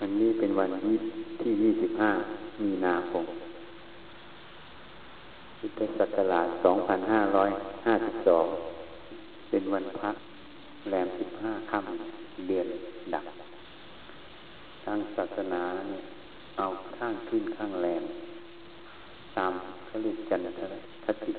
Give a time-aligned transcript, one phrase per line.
[0.00, 0.94] วันนี้เป็นวันที่
[1.40, 2.10] ที่ยี่สิบห้า
[2.62, 3.24] มีนาคม
[5.58, 7.50] พุทธศักราชสองพันห้าร้อย
[7.86, 8.46] ห้าสิบสอง
[9.50, 10.10] เป็นวันพระ
[10.90, 12.66] แรมสิบห้าค่ำเดือน
[13.14, 13.24] ดับ
[14.84, 16.02] ทางศาสนาเนี่ย
[16.58, 16.66] เอา
[16.96, 18.04] ข้างขึ้นข้างแรม
[19.36, 19.52] ตาม
[19.86, 20.74] เขาเรียกจันทร
[21.04, 21.32] คติ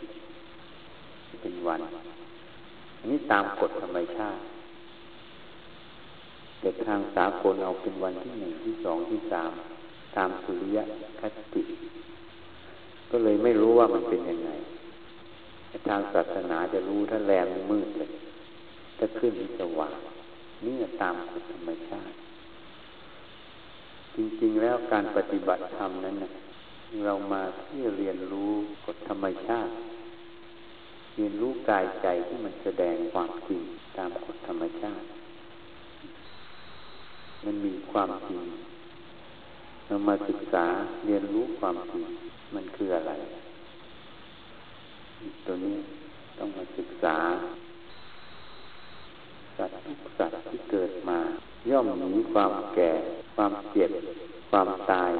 [1.42, 1.82] เป็นวัน
[3.00, 4.42] อันนี้ตามกฎธรรมชาติ
[6.66, 9.52] แต่ทางสากลเอาเป็นวันที่หนึ่งที่สองที่สาม
[10.16, 10.78] ตามสุริย
[11.20, 11.22] ค
[11.54, 11.64] ติ
[13.12, 14.50] ก็เลยไม่รู้ว่ามันเป็นยังไง
[15.88, 18.12] ทางศาสนาจะรู้ถ้าแรงมืดเลย
[18.98, 19.96] ถ้าขึ้นสว่าง
[20.66, 22.14] นี่ตามกฎธรรมชาติ
[24.16, 26.32] จริงๆแล้วการปฏิบัติธรรมนั้นนะ
[27.06, 28.52] เรามาที่เรียนรู้
[28.86, 29.72] กฎธรรมชาติ
[31.16, 33.62] เรียนรู้กายใจที่มันแสดงความจริง
[33.98, 35.06] ตามกฎธรรมชาติ
[37.46, 38.42] มันมีความจริง
[39.86, 40.66] เรามาศึกษา
[41.06, 42.06] เรียนรู้ความจริง
[42.56, 43.14] มันคืออะไร
[45.46, 45.76] ตัวนี้
[46.38, 47.18] ต้องมาศึกษา
[49.58, 51.20] สัตว์ทุกสัตว์ที่เกิดมา
[51.70, 52.92] ย่อมหนีความแก่
[53.36, 53.92] ความเจ็บ
[54.50, 55.12] ความตาย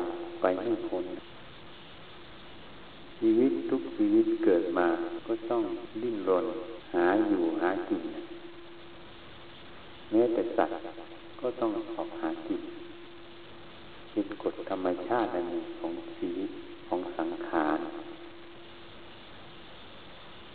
[0.42, 1.06] ไปไม่พ้น
[3.20, 4.88] ชีวิตทุกชีวิตเกิดมา
[5.26, 5.64] ก็ต้อง
[6.02, 6.46] ดิ้นรน
[6.96, 8.04] หาอยู่หากิน
[10.12, 10.78] แม้แต่สัตว์
[11.42, 12.62] ก็ต้องออกหากิน
[14.12, 16.50] เป็นกฎธรรมชาติอันหนึ่งของชีวิต
[16.88, 17.80] ของสังขาร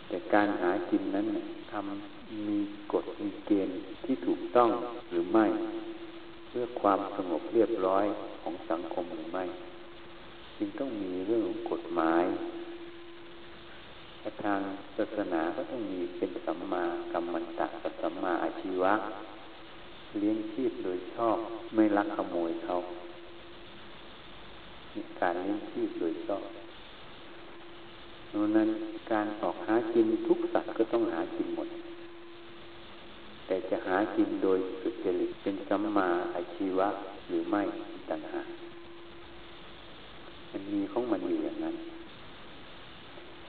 [0.07, 1.27] แต่การหากินนั้น
[1.71, 2.59] ทำมี
[2.93, 4.69] กฎมีเกณฑ์ที่ถูกต้อง
[5.11, 5.45] หรือไม่
[6.47, 8.05] เพื่อความสงบเรียบร้อย
[8.41, 9.43] ของสังคมหรือไม่
[10.57, 12.23] จึงต้องมีเรื่องกฎหมาย
[14.43, 14.61] ทาง
[14.97, 18.93] ศาสนาก็ต้องมีเป็นสัมมากรรมันตะกับสัมมาอาชีวะ
[20.19, 21.37] เลี้ยงชีพโดยชอบ
[21.75, 22.75] ไม่ลักขโมยเขา
[25.21, 26.43] การเลี้ยงชีพโดยชอบ
[28.33, 28.69] ดังนั้น
[29.11, 31.69] การออกหากินทุกสัตว์ก็ต้องหากินหมด
[33.45, 36.89] แต่จะหากินโดยสุจริตเป็นสัมมาอาชีวะ
[37.29, 37.63] หรือไม่
[38.09, 38.47] ต่างหาก
[40.51, 41.75] มันมีของมันอยู่อย่างนั้น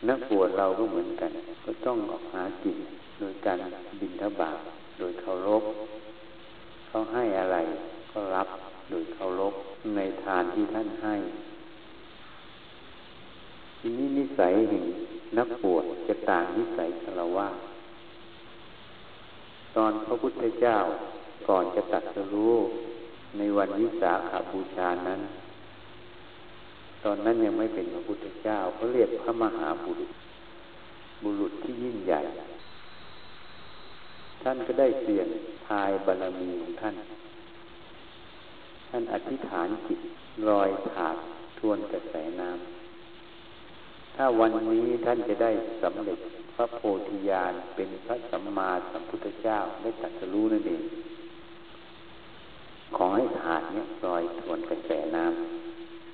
[0.08, 1.30] นักบวชเราก็เหมือนกัน
[1.64, 2.76] ก็ต้องออกหากิน
[3.18, 3.58] โดยการ
[4.00, 4.58] บินทบาท
[4.98, 5.64] โดยเคารพ
[6.94, 7.58] เขาให้อะไร
[8.12, 8.48] ก็รับ
[8.90, 9.54] โดยเคารพ
[9.96, 11.14] ในทานที่ท่านให้
[13.78, 14.84] ทีนี้นิสัยแห่ง
[15.38, 17.48] นักบวชจะต่างนิสัยคารวะ
[19.76, 20.76] ตอนพระพุทธเจ้า
[21.48, 22.54] ก่อนจะตัดสรู้
[23.38, 25.20] ในวันวิสาขาบูชานั้น
[27.04, 30.10] ตอนนั้นยังไม่เป็นพระพุทธเจ้าเขาเรียกพระมหาบุรุษ
[31.22, 32.20] บุรุษที่ยิ่งใหญ่
[34.42, 35.28] ท่านก็ได้เสี่ยง
[35.68, 36.96] ทายบารมีของท่าน
[38.88, 40.00] ท่านอธิษฐานจิต
[40.48, 41.16] ลอยถาก
[41.58, 45.50] ทวนกระแสน้ำถ้าวันนี้ท่านจะได้
[45.82, 46.18] สำเร็จ
[46.54, 50.82] พระโพธิญาณเป็นพระสัมมาสัมพุทธเจ้าได้ตรัสรู้นั่นเอง
[52.96, 55.24] ขอให้ถาดเนี่ยลอยทวนกระแสน้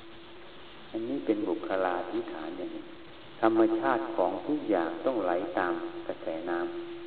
[0.02, 2.84] ำอันนี้เป็นบุคลาธิฐานอย่างนี้
[3.40, 5.72] ธรรมชาติของทุกอย่างต้องไหลตาม
[6.06, 6.97] กระแสน้ำ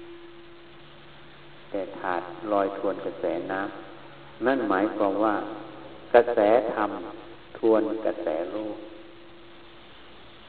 [1.72, 2.22] แต่ถาด
[2.52, 5.36] ลอยทวนกระแสน้ำนั่นหมายความว่า
[6.14, 6.40] กระแส
[6.76, 6.92] ธรรม
[7.58, 8.78] ทวนกระแสโลก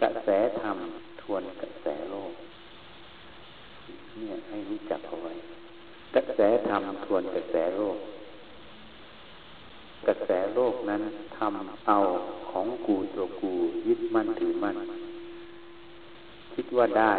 [0.02, 0.28] กระแส
[0.62, 0.78] ธรรม
[1.22, 2.32] ทวนกระแสโลก
[4.18, 5.32] เนี่ยให้รู้จักเอาไว้
[6.14, 7.98] กระแสธรรมทวนกระแสโลก
[10.08, 11.02] กระแสโลกนั้น
[11.36, 11.98] ทำเอา
[12.50, 13.52] ของกูตัวกู
[13.86, 14.76] ยึดมั่นถือมั่น
[16.54, 17.12] คิดว่าได้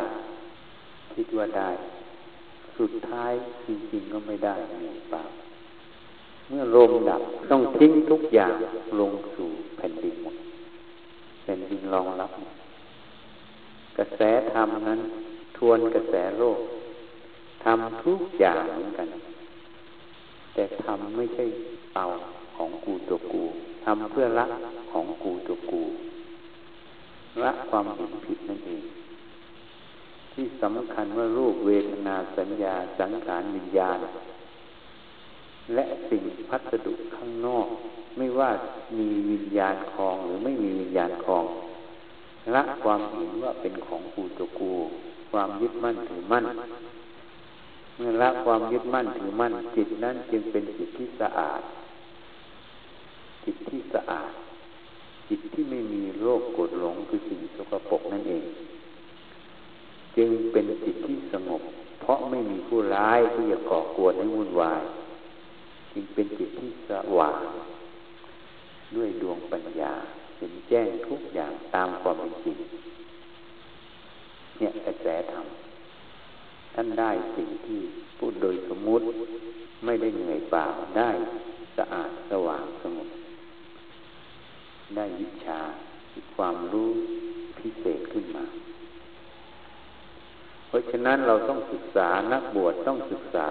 [1.16, 1.70] คิดว่าได้
[2.78, 3.32] สุดท้าย
[3.66, 5.24] จริงๆก็ไม่ได้เองเปล่า
[6.48, 8.54] เมื่อลมดับต้องทิ้งทุกอย่าง
[9.00, 10.36] ลงสู่แผ่นดินหมด
[11.44, 12.32] แผ่นดินรองรับ
[13.98, 14.22] กระแส
[14.54, 15.00] ธรรมนั้น
[15.58, 16.60] ทวนกระแสโลก
[17.64, 19.08] ทำทุกอย่างเหมือนกัน
[20.54, 21.46] แต่ทำไม่ใช่
[21.96, 22.06] เอา
[22.56, 23.44] ของกูตัวกู
[23.84, 24.46] ทำเพื่อละ
[24.92, 25.84] ของกูตัวกู
[27.44, 28.84] ละความเห็นผิดนั่นเอง
[30.34, 34.00] ที่สำคัญว่ารูปเวทนาสัญญาสังขารวิญญาณ
[35.74, 37.68] และสิ่งพัสดุข้างนอก
[38.18, 38.50] ไม่ว่า
[39.00, 41.46] มีวิญญาณคลองหรือไม่มีวิญญาณคลอง
[42.54, 44.74] ละความเห็นว่าเป็นของกูตัวกู
[45.32, 46.46] ความยึดมั่นถือมั่น
[47.96, 51.62] เมื่อละความยึดมั่นถือมั่น จิตนั้นจึงเป็นจิตที่สะอาด
[53.46, 54.32] จิตที่สะอาด
[55.30, 58.44] จิตที่ไม่มีโรคกดหลงคือสิ่งสกปรกนั่นเอง
[60.18, 61.62] จึงเป็นจิตที่สงบ
[62.02, 64.82] เพราะไม่มีผู้ร้ายที่จะก่อกวนให้วุ่นวาย
[65.94, 67.42] จึงเป็นจิตที่สว่าง
[68.96, 69.94] ด้วยดวงปัญญา
[70.38, 72.58] เห็นแจ้งทุกอย่างตามความเป็นจริง
[74.58, 75.46] เนี่ยกระแสธรรม
[76.74, 77.80] ท่านได้สิ่งที่
[78.18, 79.06] พูดโดยสมมุติ
[79.86, 80.66] ไม่ได้เหนื่อยเปล่า
[80.98, 81.10] ได้
[81.78, 83.10] สะอาดสว่างสงบ
[84.96, 85.60] ได้วิชา
[86.36, 86.92] ความรู้
[87.60, 88.46] พิเศษขึ้นมา
[90.74, 93.50] ราะฉะนั้นเราต้องศึกษานักบวชต้องศึกษา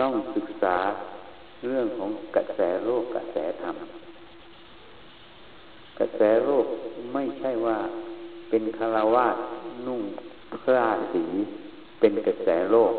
[0.00, 0.76] ต้องศึกษา
[1.66, 3.76] เรื่องของกระแสโลกกระแสธรรม
[5.98, 6.66] กระแสโลก
[7.14, 7.78] ไม่ใช่ว่า
[8.48, 9.36] เป็นคารวาส
[9.86, 10.02] นุ่ง
[10.54, 11.24] ผ้าสี
[12.00, 12.92] เป็นกระแสโลก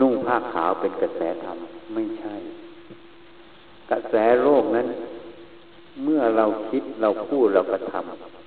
[0.00, 1.58] นุ่งผ้าขาวเป็นกระแสธรรม
[1.94, 2.34] ไม่ใช่
[3.90, 4.88] กระแสโลกนั้น
[6.04, 8.41] เมื่อเราคิดเราพูดเรากระทำ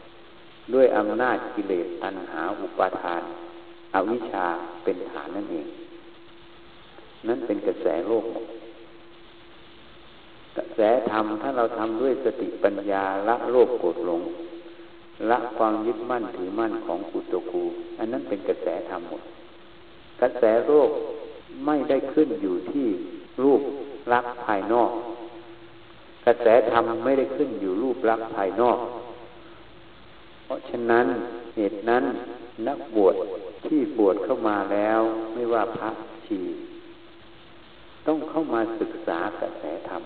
[0.73, 3.23] ด้วยอำนาจกิเลสตัณหาอุปาทาน
[3.95, 4.45] อวิชชา
[4.83, 5.67] เป็นฐานนั่นเอง
[7.27, 8.25] นั่นเป็นกระแสโลก
[10.57, 10.79] กระแส
[11.12, 14.21] ธรรมถ้าเราทำด้วยสติปัญญาละโลภโกรธหลง
[15.29, 17.63] ละความยึดมั่นถือมั่นของกุตกู
[17.97, 19.23] อันนั้นเป็นกระแสธรรมหมด
[20.21, 20.89] กระแสโลก
[21.65, 22.88] ไม่ได้ขึ้นอยู่ที่
[23.44, 23.62] รูป
[24.13, 24.91] ลักษณ์ภายนอก
[26.25, 28.77] กระแสธรรมไม่ได้ขึ้นอยู่รูปลักษณ์ภายนอก
[30.45, 31.06] เพราะฉะนั้น
[31.56, 32.03] เหตุนั้น
[32.68, 33.15] นักบวช
[33.65, 35.00] ที่บวชเข้ามาแล้ว
[35.33, 35.89] ไม่ว่าพระ
[36.25, 36.39] ชี
[38.07, 40.03] ต้องเข้ามาศึกษากระแสธรรม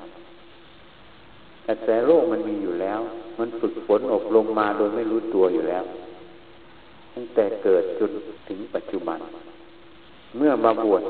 [1.67, 2.99] กระแสโลกมันมีอยู่แล้ว
[3.39, 5.83] มันฝึกฝนอบรมมาโดยไม่รู้ตัวอยู่แล้ว
[7.13, 8.11] ตั้งแต่เกิดจน
[8.47, 9.19] ถึงปัจจุบัน
[10.37, 11.03] เมื่อมาบวช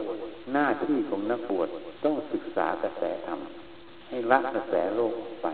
[0.54, 1.70] หน้าที่ของนักบวช
[2.04, 3.40] ต้องศึกษากระแสธรรม
[4.10, 5.48] ให้ละกระแสโลกไป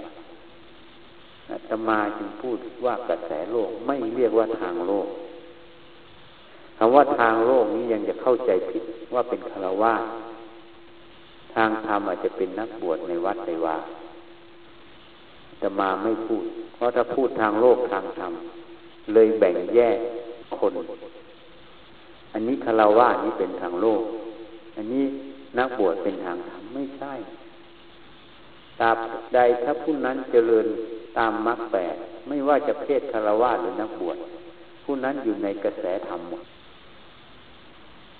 [1.67, 5.07] ธรรมาจึงพูดว่ากระแสโลกไม่เรียกว่าทางโลก
[6.77, 8.83] คำว่าทางโลกนี้ยังจะเข้าใจผิด
[9.13, 9.93] ว่าเป็นคารวะ
[11.55, 13.77] ทางธรรมอาจจะเป็นนักบวชในวัดในวา
[15.61, 16.43] จะมาไม่พูด
[16.75, 18.33] เพราะถ้าพูดทางโลกทางธรรม
[19.13, 19.97] เลยแบ่งแยก
[20.57, 20.73] คน
[22.33, 24.01] อันนี้คาราวะนี้เป็นทางโลก
[24.77, 25.03] อันนี้
[25.57, 27.13] นักบวชเป็นทางธรรมไม่ใช่
[28.79, 28.97] ตราบ
[29.35, 30.67] ใดถ้าผู้นั้นเจริญ
[31.17, 31.95] ตามมรรคแปด
[32.27, 34.17] ไม่ว่าจะเพศคารวะหรือนักบวช
[34.83, 36.43] ผู้นั้นอยู่ในกระแสธรรมหมด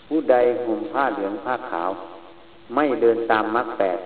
[0.07, 0.36] ผู้ใด
[0.66, 1.92] ห่มผ้าเหลืองผ้าขาว
[2.75, 4.00] ไม่เดินตามมรรคแปด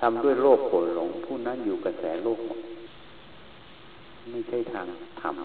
[0.00, 2.60] ทำด้วยโลภโกรธหลง ผู้นั้นอยู่กระแสโลกหมด
[4.30, 4.86] ไม่ใช่ทาง
[5.20, 5.36] ธรรม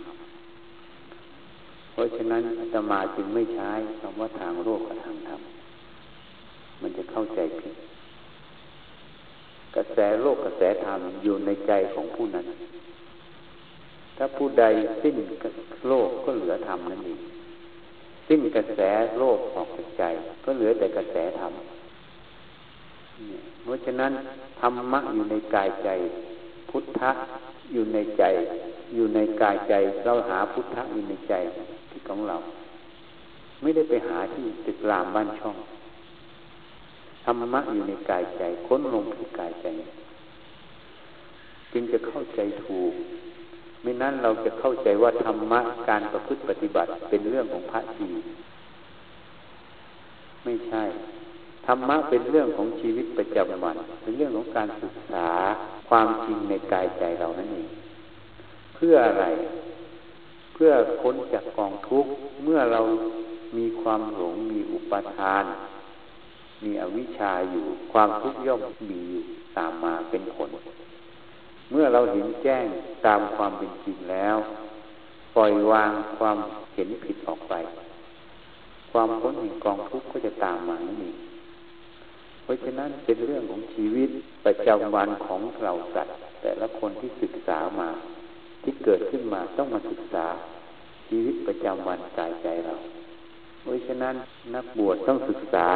[1.92, 3.70] เพราะฉะนั้นอาตมาจึงไม่ใช้
[4.00, 5.42] คำว่าทางโลกกับทางธรรม
[6.82, 7.74] มันจะเข้าใจผิด
[9.76, 12.48] กระแสโลกกระแสธรรมอยู่ในใจของผู้นั้น
[14.18, 14.66] ถ้าผู้ใด
[15.02, 15.16] สิ้น
[15.88, 17.20] โลกก็เหลือธรรมนั่นเอง
[18.28, 18.80] สิ้นกระแส
[19.20, 20.04] โลกออกจากใจ
[20.44, 21.54] ก็เหลือแต่กระแสธรรม
[23.64, 24.12] เพราะฉะนั้น
[24.60, 25.90] ธรรมะอยู่ในกายใจ
[26.70, 27.12] พุทธะ
[27.74, 28.24] อยู่ในใจ
[28.96, 29.74] อยู่ในกายใจ
[30.06, 31.34] เราหาพุทธะอยู่ในใจ
[31.90, 32.38] ที่ของเรา
[33.62, 35.56] ไม่ได้ไปหาที่ตึกรามบ้านช่อง
[37.24, 39.68] ธรรมะอยู่ในกายใจค้นลงที่กายใจ
[41.74, 42.94] จึงจะเข้าใจถูก
[43.82, 48.10] ไม่นั้นเราจะเข้าใจว่าธรรมะการประพฤติปฏิบัติเป็นเรื่องของพระชี
[50.44, 50.84] ไม่ใช่
[51.68, 55.28] ธรรมะเป็นเรื่องของชีวิตประจำวัน เป็นเรื่องของการศึกษา
[55.90, 57.68] ความจริงในกายใจเรานั่นเอง
[58.76, 59.26] เพื่ออะไร
[60.54, 60.72] เพื่อ
[61.02, 62.12] พ้นจากกองทุกข์
[62.44, 62.82] เมื่อเรา
[63.58, 65.44] มีความหลงมีอุปทาน
[66.64, 69.24] มีอวิชชาอยู่ ความทุกข์ย่อมมีอยู่
[69.58, 70.50] ตามมาเป็นผล
[71.72, 72.66] เมื่อเราเห็นแจ้ง
[73.06, 74.38] ตามความเป็นจริงแล้ว
[75.36, 76.38] ปล่อยวางความ
[76.74, 77.54] เห็นผิดออกไป
[78.92, 81.18] ความพ้นแห่งกองทุกข์ก็จะตามมานั่เอง
[82.50, 84.10] ราะฉะนั้นเป็นเรื่องของชีวิต
[84.46, 87.90] ประจำวันของเราสัตว์แต่ละคนที่ศึกษามา
[88.64, 90.26] ที่เกิดขึ้นมาต้องมาศึกษา
[91.10, 92.76] ชีวิตประจำวันกายใจเรา
[93.62, 94.16] เพราะฉะนั้น
[94.56, 95.70] นักบวชต้องศึกษา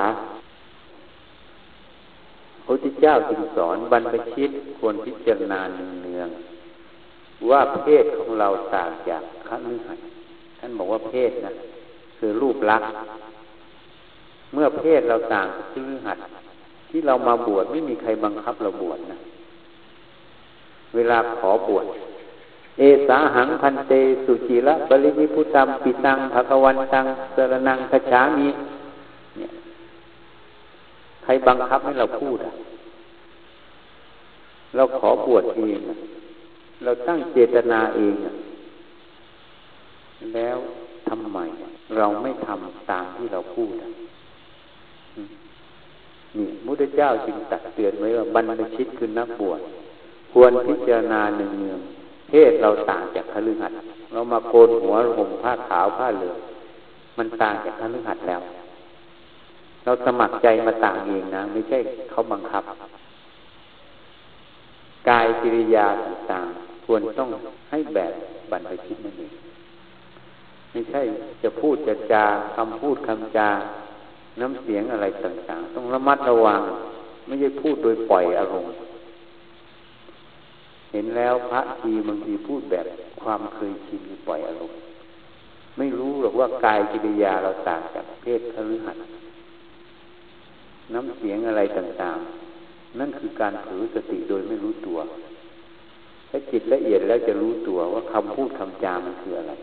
[2.66, 5.60] พระพุทธเจ้าจึงสอนบรรพชิตควรพิจารณา
[6.04, 6.30] เนือง
[7.50, 10.00] ว่าเพศของเราต่างจากขฤหัส
[10.60, 11.52] ท่านบอกว่าเพศนะ
[12.18, 12.90] คือรูปลักษณ์
[14.54, 16.18] เมื่อเพศเราต่างจากขฤหัส
[16.90, 19.18] ที่เรามาบวชไม่มีใครบังคับเราบวชนะ
[20.96, 21.86] เวลาขอบวช
[22.80, 23.94] เอสาหังพันเต
[24.26, 27.06] สุจิระปริมิพุตัมปิตังภะวันตัง
[27.36, 28.48] สรนังขฉามี
[31.24, 32.54] ใครบังคับให้เราพูดอะ
[34.76, 35.80] เราขอบวชเอง
[36.84, 38.16] เราตั้งเจตนาเอง
[40.36, 40.58] แล้ว
[41.10, 41.40] ทำไม
[41.98, 43.74] เราไม่ทำตามที่เราพูด
[46.38, 49.62] นี่มุทเจ้าจึงตักเตือนไว้ว่าบรรพชิตคือนักบวช
[50.32, 51.80] ควรพิจารณาหนึ่งเนือง
[52.30, 53.78] เพศเราต่างจากคฤหัสถ์
[54.12, 56.38] เรามาโกนหัวห่มผ้าขาวผ้าเหลือง
[57.18, 58.42] มันต่างจากคฤหัสถ์แล้ว
[59.84, 61.80] เราสมัครใจมาต่างเองนะ ไม่ใช่
[62.12, 62.64] เขาบังคับ
[65.10, 67.30] กายกิริยาต่างๆควรต้อง
[67.72, 68.14] ให้แบบ
[68.52, 69.34] บรรพชิตนั่นเอง
[70.72, 71.02] ไม่ใช่
[71.44, 72.26] จะพูดจะจา
[72.56, 73.50] คำพูดคำจา
[74.40, 76.62] น้ำเสียงอะไรต่างๆ ต้องระมัดระวัง
[77.26, 78.74] ไม่ใช่พูดโดยปล่อยอารมณ์
[80.92, 82.86] เห็นแล้วพระทีบางทีพูดแบบ
[83.22, 84.78] ความเคยชินปล่อยอารมณ์
[85.78, 89.04] ไม่รู้หรอกว่ากายกิริยาเราต่างจากเพศคฤหัสถ์
[90.94, 94.98] น้ำเสียงอะไรต่างๆ นั่นคือการถือสติโดยไม่รู้ตัว
[96.30, 99.54] ถ้าจิตละเอียดแล้วจะรู้ตัวว่าคำพูดคำจามันคืออะไร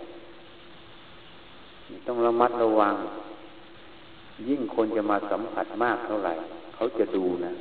[2.06, 2.94] ต้องระมัดระวัง
[4.48, 6.32] ยิ่งคนจะมาสัมผัสมากเท่าไหร่
[6.74, 7.52] เขาจะดูนะ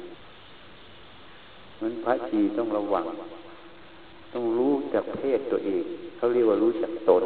[1.82, 3.06] มันพระชีต้องระวัง
[4.34, 5.84] ต้องรู้จากเพศตัวเอง
[6.18, 7.24] เขาเรียกว่ารู้จักตน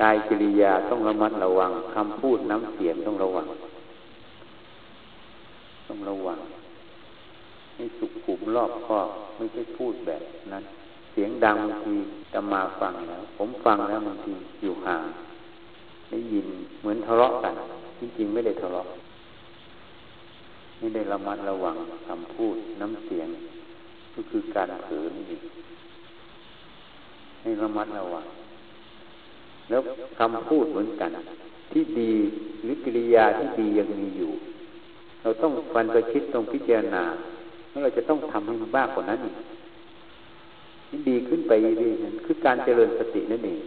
[0.00, 3.46] กายกิริยาต้องระมัดระวังคำพูดน้ำเสียงต้องระวัง
[5.86, 6.38] ต้องระวัง
[7.76, 10.22] ให้สุขุมรอบคอบไม่ใช่พูดแบบ
[10.52, 10.64] นั้น
[11.12, 11.96] เสียงดังบางที
[12.32, 15.02] จะมาฟังแล้ว ผมฟังแล้วบางทีอยู่ห่าง
[16.10, 16.46] ได้ยิน
[16.80, 17.54] เหมือนทะเลาะกัน
[17.98, 18.86] จริงๆไม่ได้ทะเลาะ
[20.78, 21.76] ไม่ได้ระมัดระวัง
[22.08, 23.28] คำพูดน้ำเสียง
[24.14, 25.38] ก็คือการเผลอนี่
[27.42, 28.24] ให้ระมัดระวัง
[29.68, 29.80] แล้ว
[30.18, 31.10] คำพูดเหมือนกัน
[31.72, 32.12] ที่ดี
[32.62, 34.32] หรือกิริยาที่ดียังมีอยู่
[35.22, 37.04] เราต้องฟันประชิดตรงพิจารณา
[37.70, 39.36] แล้วเราจะต้องทำให้มันบ้ากว่านั้นอีก
[41.08, 43.60] ดีขึ้นไปเรื่อยๆคือการเจริญสตินั่นเอง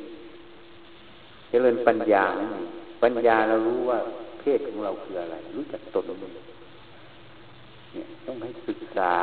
[1.50, 2.68] เจริญปัญญานั่นเอง
[3.04, 4.00] ปัญญาเรารู้ว่า
[4.40, 9.14] เพศของเราคืออะไร รู้จักตนเราเนี่ยต้องให้ศึกษา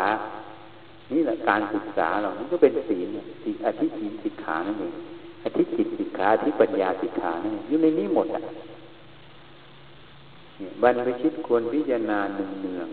[1.13, 3.09] นี่แหละการศึกษาเรามันก็เป็นศีล
[3.43, 4.95] ศีลอธิศีลสิกขานั่นเอง
[5.45, 8.43] อธิจิตสิกขาอธิปัญญาสิกขานั่นอยู่ในนี้หมดอะ
[10.83, 12.89] บรรพชิตควรพิจารณาหนึ่งเนือง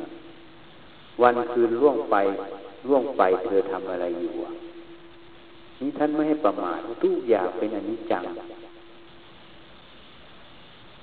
[1.22, 2.16] วันคืนล่วงไป
[2.88, 4.34] ล่วงไปเธอทำอะไรอยู่
[5.80, 8.24] นี่ท่านไม่ให้ประมาททุกอย่างเป็นอนิจจัง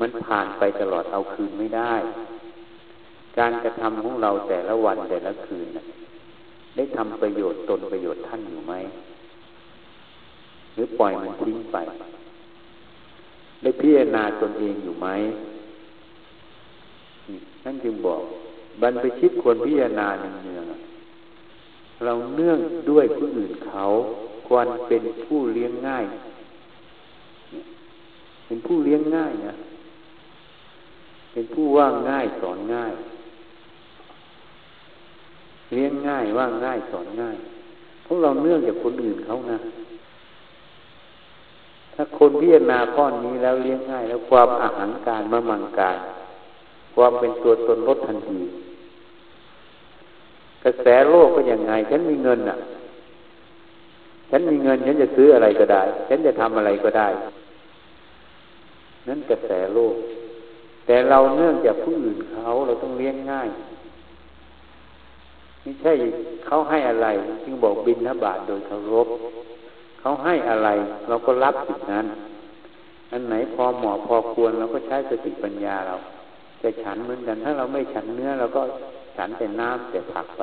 [0.00, 1.94] มันผ่านไปตลอดเอาคืนไม่ได้
[3.38, 5.68] การกระทำของเราแต่ละวันแต่ละคืน
[6.76, 8.74] ได้ทำประโยชน์ตนประโยชน์ท่านอยู่ไหม
[10.74, 11.76] หรือปล่อยมันทิ้งไป
[13.62, 15.08] ได้พิจารณาตนเองอยู่ไหม
[17.64, 18.22] นั่นจึงบอก
[18.80, 20.64] บรรพชิตควรพิจารณาเนือง
[22.04, 22.58] เราเนื่อง
[22.90, 23.84] ด้วยผู้อื่นเขา
[24.46, 26.04] ควรเป็นผู้เลี้ยงง่าย
[28.46, 29.54] เป็นผู้เลี้ยงง่ายนะ
[31.32, 32.92] เป็นผู้ว่างง่ายสอนง่าย
[35.74, 37.36] เลี้ยงง่ายว่างง่ายสอนง่าย
[38.04, 39.58] พวกเราเนื่องจากคนอื่นเขานะ
[41.94, 45.98] ถ้าคนพิจารณาข้อนี้แล้วเลี้ยงง่าย แล้วความอาหารการมะมังการ
[46.96, 48.40] ความเป็นตัวตนลดทันที
[50.64, 52.58] กระแสโลกก็ยังไง ฉันมีเงินอะ
[54.30, 57.08] ฉันมีเงิน ฉันจะซื้ออะไรก็ได้ ฉันจะทำอะไรก็ได้
[59.08, 59.94] นั่นกระแสโลก
[60.86, 63.48] แต่เราเนื่องจากผู้อื่นเขาเราต้องเลี้ยงง่าย
[65.62, 65.92] ไม่ใช่
[66.46, 67.06] เขาให้อะไร
[67.44, 69.08] จึงบอกบินทบาทโดยเคารพ
[70.00, 70.68] เขาให้อะไร
[71.08, 72.06] เราก็รับสิ่งนั้น
[73.12, 75.96] อันไหนพอเหมาะพอควรเราก็ใช้สติปัญญาเรา
[76.62, 78.62] จะฉันเหมือนกัน ถ้าเราไม่ฉันเนื้อเราก็
[79.16, 80.42] ฉันแต่น้ำแต่ผักไป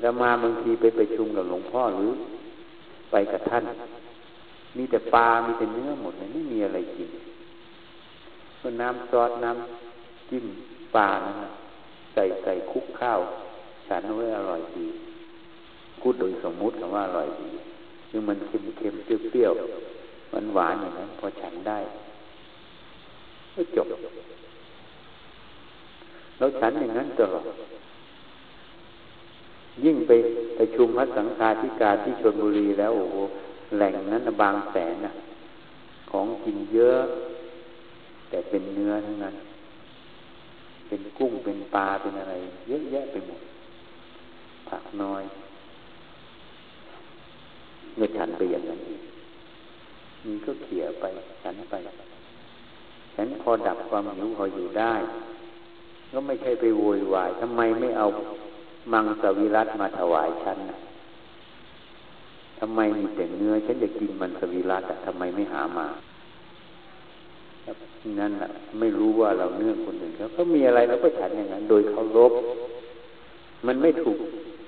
[0.00, 2.12] เรามาบางทีไปไปชุมกับหลวงพ่อหรือ
[3.10, 3.64] ไปกับท่าน
[4.76, 7.10] มีแต่ปลา มีแต่เนื้อหมดเลยไม่มีอะไรกิน
[8.60, 10.46] ก็น้ำซอสน้ำจิ้ม
[10.96, 11.34] ปลานะ
[12.14, 13.20] ใส่ใส่คุกข้าว
[13.88, 14.86] ฉันไว้อร่อยดี
[16.00, 17.50] พูดโดยสมมุติคำว่าอร่อยดี
[18.08, 18.94] คือมันเค็มเค็ม
[19.30, 21.78] เปรี้ยวๆมันหวานอย่างนั้นพอฉันได้
[23.54, 23.86] ก็จบ
[26.38, 27.44] แล้วฉันอย่างนั้นตลอด
[29.84, 30.12] ยิ่งไป
[30.56, 33.16] ไปชุมพระสังฆาธิการที่ชนบุรีแล้วโอ้โห
[33.76, 35.12] แหล่งนั้นบางแสนนะ
[36.10, 37.00] ของกินเยอะ
[38.28, 39.34] แต่เป็นเนื้อทั้งนั้น
[40.88, 42.34] เป็นกุ้งเป็นปลาเป็นอะไร
[42.68, 43.40] เยอะแยะไปหมด
[44.68, 45.22] ผักน้อย
[47.96, 48.80] เมื่อฉันไปอย่างนั้น
[50.24, 51.04] มีก็เขี่ยไป
[51.42, 51.74] ฉันไป
[53.14, 54.94] ฉันพอดับความหิวพออยู่ได้
[56.12, 58.06] ก็ไม่ใช่ไปโวยวายทำไมไม่เอา
[58.92, 60.58] มังสวิรัตมาถวายฉัน
[62.60, 65.86] ทำไมมีแต่เนื้อ ฉันจะกินมันสวิรัตทำไมไม่หามา
[68.20, 72.32] นั่นแหะไม่รู้ว่าเราเนื่องคนอื่นเขาก็มีอะไรเราก็ฉันอย่างนั้น โดยเคารพ
[73.66, 74.18] มันไม่ถูก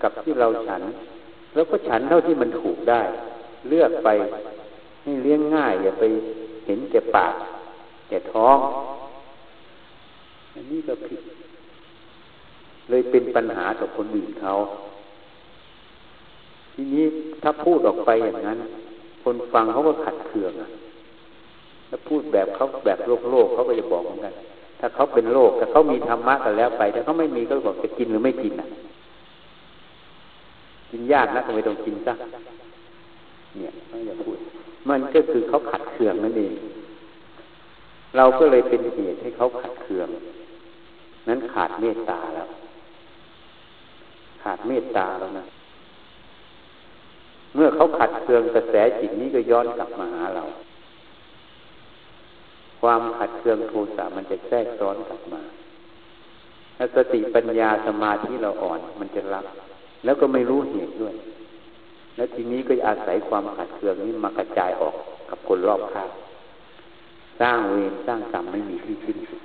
[0.03, 0.83] กับที่เราฉัน
[1.55, 3.03] แล้วก็ฉันเท่าที่มันถูกได้
[3.69, 4.09] เลือกไป
[5.03, 6.05] ให้เลี้ยงง่าย อย่าไป
[6.67, 7.35] เห็นแก่ปาก
[8.09, 8.59] แก่ท้อง
[10.55, 11.21] อันนี้ก็ผิด
[12.91, 14.53] เลยเป็นปัญหาต่อคนอื่นเขา
[16.75, 17.05] ทีนี้
[17.43, 18.59] ถ้าพูดออกไปอย่างนั้น
[19.23, 20.53] คนฟังเขาก็ขัดเคือง
[21.89, 24.35] ถ้าพูดแบบเขาแบบโลกโลกเขาก็จะบอกเหมือนกัน
[24.81, 28.67] ถ้าเขาเป็นโลกถ้าเขามีธรรมะกันแล้วไป ถ้าเขาไม่มีก็บอกจะกินหรือไม่กินอะ
[30.91, 32.15] กินยากนะทำไมต้องกินซะ
[33.57, 34.39] เนี่ยไม่อยากพูด
[34.89, 36.53] มันก็คือเขาขัดเคืองนั่นเอง
[38.17, 40.09] เราก็เลยเป็นเหตุให้เขาขัดเคือง
[41.29, 42.49] นั้นขาดเมตตาแล้ว
[44.43, 45.45] ขาดเมตตาแล้วนะ
[47.55, 50.45] เมื่อเขาขัดเคืองกระแสจิตนี้ก็ย้อนกลับมาหาเรา
[52.81, 55.43] ความขัดเคืองโทสะมันจะแทรกซ้อนกลับมา
[56.77, 59.45] ถ้าสติปัญญาสมาธิเราอ่อน มันจะรับ
[60.05, 61.15] แล้วก็ไม่รู้เหตุด้วย
[62.17, 64.95] แล้วทีนี้ก็อาศัยความขัดเคืองนี้มากระจายออก
[65.31, 66.09] กับคนรอบข้าง
[67.41, 69.41] สร้างเวรสร้างกรรมไม่มีที่สิ้นสุด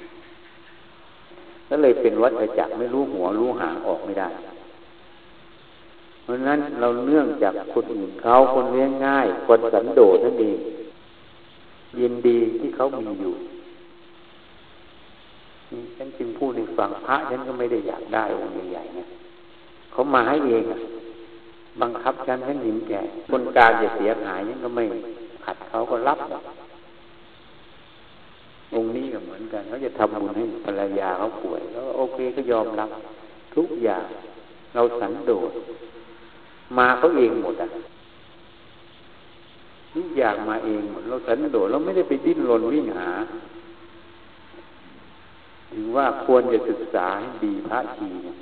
[1.76, 4.30] ก็เลยเป็นวัฏจักรไม่รู้หัวรู้หางออกไม่ได้
[6.24, 10.58] เพราะนั้นเราเนื่องจากคนอื่นเขาคนเลี้ยงง่าย คนสันโดษนั่นเอง
[12.00, 13.34] ยินดีที่เขามีอยู่
[15.98, 19.08] ฉันจึงพูดในฟังพระฉันก็ไม่ได้อยากได้องค์ใหญ่ๆเนะ
[19.92, 20.64] เขามาให้เอง
[21.82, 23.02] บังคับฉันให้หนิมแก่
[23.32, 24.84] คนกลางจะเสียหายฉันก็ไม่
[25.46, 26.20] ขัดเขาก็รับ
[28.76, 32.90] องค์นี้ก็เหมือนกันเขาจะทำบุญให้ภรรยาเขาป่วยแล้วโอเคก็ยอมรับ
[33.56, 34.06] ทุกอย่าง
[34.74, 35.52] เราสันโดษ
[36.78, 37.68] มาเขาเองหมดอะ
[39.96, 43.10] ทุกอย่างมาเองหมดเราสันโดษเราไม่ได้ไปดิ้นรนวิ่งหา
[45.72, 48.38] ถึงว่าควรจะศึกษาให้ดีพระทีเนี่ย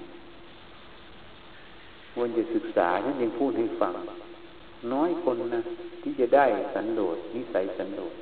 [2.13, 3.93] ควรจะศึกษาท่านยังพูดให้ฟัง
[4.93, 5.61] น้อยคนนะ
[6.01, 8.13] ที่จะได้สันโดษนิสัยสันโดษ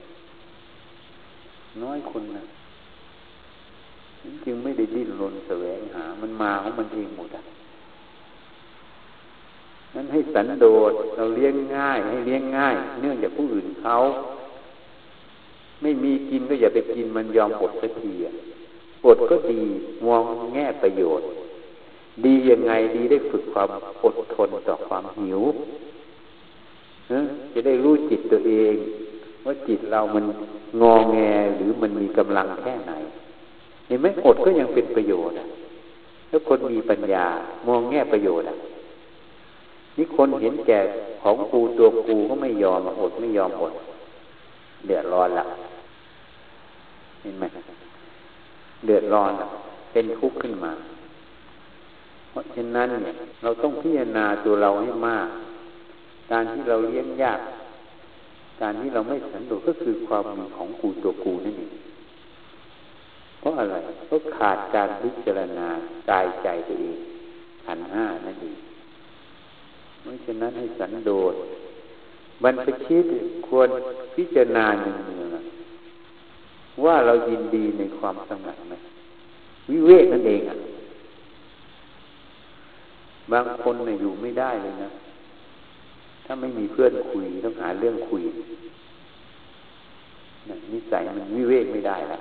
[1.83, 2.43] น้อยคนนะ
[4.45, 7.43] จึงไม่ได้ดิ้นรนแสวงหา มันมาของมันเองหมดอะ
[9.95, 13.95] นั้นให้สันโดษเราเลี้ยงง่าย ให้เลี้ยงง่าย เนื่องจากผู้อื่นเขา
[15.81, 18.13] ไม่มีกินก็อย่าไปกินมันยอมอดสักที
[19.05, 19.61] อดก็ดี
[20.05, 21.27] มองแง่ประโยชน์
[22.25, 23.67] ดียังไงดีได้ฝึกความ
[24.03, 25.41] อดทนต่อความหิว
[27.53, 28.75] จะได้รู้จิตตัวเอง
[29.45, 30.25] ว่าจิตเรามัน
[30.81, 31.17] งอแง
[31.57, 32.93] หรือมันมีกำลังแค่ไหน
[33.87, 35.45] เห็นไหมอดก็ยังเป็นประโยชน์อะ
[36.29, 37.25] แล้วคนมีปัญญา
[37.67, 38.55] มองแง่ประโยชน์อะ
[39.97, 40.79] นี่คนเห็นแก่
[41.21, 43.73] ของกูตัวกูก็ไม่ยอมอดไม่ยอมอด
[44.87, 45.45] เดือดร้อนละ
[47.21, 47.43] เห็นไหม
[48.85, 49.47] เดือดร้อนละ
[49.91, 50.71] เป็นทุกข์ขึ้นมา
[52.29, 55.27] เพราะฉะนั้นเนี่ย เราต้องพิจารณาตัวเราให้มาก
[56.31, 57.39] การที่เราเลี้ยงยาก
[58.61, 61.73] การที่เราไม่สันโดษก็คือความมีของกูตัวกูนั่นเอง
[63.39, 65.67] เพราะอะไรเพราะขาดการพิจารณา
[66.09, 66.97] กายใจตัวเอง
[67.65, 68.57] ขันห้านั่นเอง
[70.01, 71.33] เพราะฉะนั้นให้สันโดษ
[72.43, 73.05] บรรพชิต
[73.47, 73.69] ควร
[74.15, 74.95] พิจารณาหนึ่ง
[76.85, 78.75] ว่าเรายินดีในความสงบไหม
[79.69, 80.55] วิเวกนั่นเองอะ
[83.31, 84.89] บางคนเนี่ยอยู่ไม่ได้เลยนะ
[86.31, 88.23] ถ้าไม่มีเพื่อนคุยต้องหาเรื่องคุย
[90.73, 92.19] นิสัยมันวิเวกไม่ได้ละ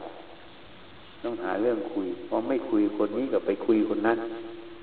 [1.24, 4.18] ต้องหาเรื่องคุยพอไม่คุยคนนี้ก็ไปคุยคนนั้น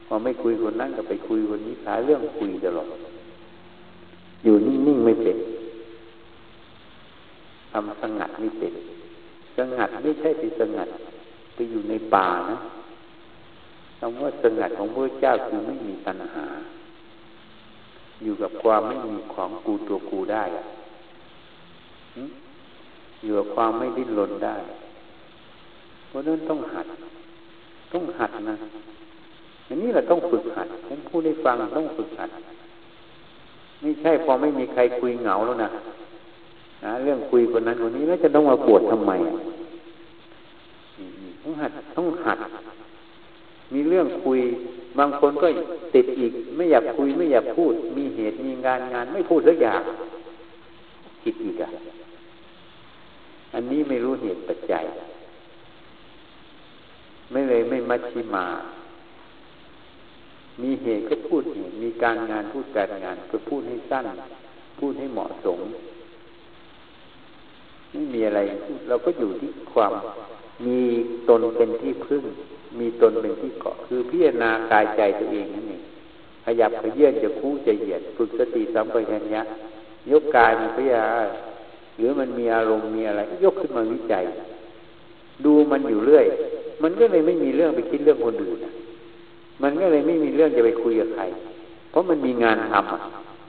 [0.07, 2.87] พอไม่คุยคนนั้นก็ไปคุยคนนี้หาเรื่องคุยตลอด
[4.43, 5.37] อยู่นิ่งๆไม่เป็น
[7.71, 8.73] ทำสงัดไม่เป็น
[9.57, 10.87] สงัดไม่ใช่ไปสงัด
[11.53, 12.57] ไปอยู่ในป่านะ
[13.99, 16.45] คำว่าสงัดของพระเจ้าคือไม่มีปัญหา
[18.23, 20.65] อยู่กับความไม่มีของกูตัวกูได้อะ
[23.23, 24.55] อยู่กับความไม่ดิ้นรนได้
[26.07, 26.87] เพราะนั้นต้องหัด
[27.93, 28.55] ต้องหัดนะ
[29.67, 32.29] อันนี้เราต้องฝึกหัดฉันพูดให้ฟังต้องฝึกหัด
[33.81, 35.69] ไม่ใช่พอไม่มีใครคุยเหงาแล้วนะ
[36.83, 39.11] นะเรื่องคุยคนนั้นคนนี้แล้วจะต้องมาปวดทำไม
[41.43, 42.39] ต้องหัดต้องหัด
[43.73, 44.39] มีเรื่องคุย
[44.97, 45.47] บางคนก็
[45.95, 49.81] ติดอีก ไม่อยากคุยไม่อยากพูด มีเหตุมีงานงานไม่พูดสักอย่าง
[51.23, 51.69] คิดอีกอะ
[53.53, 54.83] อันนี้ไม่รู้เหตุปัจจัย
[57.31, 58.45] ไม่เลยไม่มัชชิมา
[60.61, 64.05] มีเหตุก็พูดเหตุมีการงานพูดการงานก็พูดให้สั้น
[64.79, 65.59] พูดให้เหมาะสม
[67.91, 68.39] ไม่มีอะไร
[68.87, 69.93] เราก็อยู่ที่ความ
[70.65, 70.79] มี
[71.29, 72.23] ตนเป็นที่พึ่ง
[72.79, 75.81] มีตนเป็นที่เกาะ คือพิจารณากายใจตัวเองนั่นเอง
[76.45, 79.41] ขยับขยื่นจะคู่จะเหยียด ฝึกสติสัมปชัญญะ
[80.11, 81.23] ยกกายมันพิจารณา
[81.97, 84.23] หรือมันมีอารมณ์มีอะไร ยกขึ้นมาวิจัย
[85.45, 86.25] ดูมันอยู่เรื่อย
[86.83, 88.59] มันก็เลยไม่มีเรื่องไปคิดเรื่องคนอื่น
[89.63, 91.23] มันก็เลยไม่มีเรื่องจะไปคุยกับใคร
[91.89, 92.73] เพราะมันมีงานท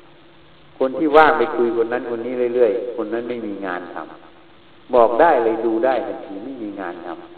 [0.02, 7.35] ำคนที่ว่างไปคุยคนนั้นคนนี้เรื่อยๆคนนั้นไม่มีงานทำบอกได้เลยดูได้ทันทีไม่มีงานทำ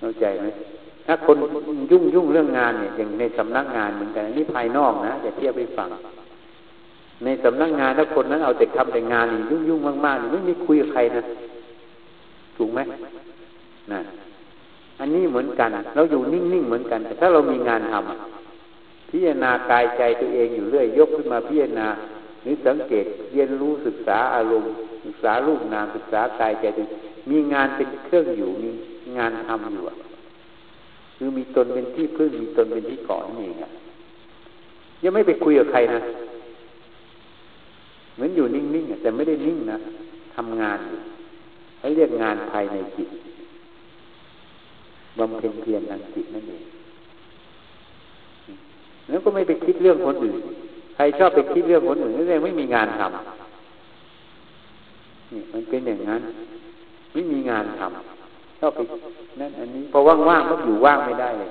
[0.00, 0.46] เข้าใจไหม
[1.06, 1.36] ถ้าคน
[1.90, 5.88] ยุ่งยุ่งเรื่องงานเนี่ยอย่างในสำนักงานเหมือนกันนี่ภายนอกนะจะเทียบไปฟัง
[7.24, 11.22] ในสำนักงานถ้าคนนั้นเอาแต่ทำแต่งานนี่ยุ่งยุ่งมากๆไม่มีคุยกับใครนะ
[12.56, 12.80] ถูกไหม
[13.92, 14.00] นะ
[15.00, 21.88] อันนี้เหมือนกัน เราอยู่นิ่งๆเหมือนกัน แต่ถ้าเรามีงานทำพิจารณากายใจตัวเองอยู่เรื่อย ยกขึ้นมาพิจารณา
[22.42, 24.70] หรือสังเกตเรียนรู้ศึกษาอารมณ์
[25.04, 26.86] ศึกษารูปนามศึกษากายใจตัว
[27.30, 28.70] มีงานเป็นเครื่องอยู่มี
[29.18, 29.82] งานทำอยู่
[31.16, 33.56] คือมีตนเป็นที่พึ่งมีตนเป็นที่เกาะนี่เอง
[35.02, 36.00] ยังไม่ไปคุยกับใครนะ
[38.14, 39.78] เหมือนอยู่นิ่งๆแต่ไม่ได้นิ่งนะ
[40.34, 40.98] ทำงานอยู่
[41.80, 43.08] ให้เรียกงานภายในจิต
[45.18, 46.64] บำเพ็ญเพียรทางจิตนั่นเอง
[49.08, 50.36] แล้วก็ไม่ไปคิดเรื่องคนอื่น
[50.94, 53.12] ใครชอบไปคิดเรื่องคนอื่นนั่นเองไม่มีงานทำ
[55.32, 56.22] นี่มันเป็นอย่างนั้น
[57.12, 58.19] ไม่มีงานทำ
[58.60, 58.80] ชอบไป
[59.40, 61.50] นั่นอันนี้พอว่างๆก็อยู่ว่างไม่ได้เลย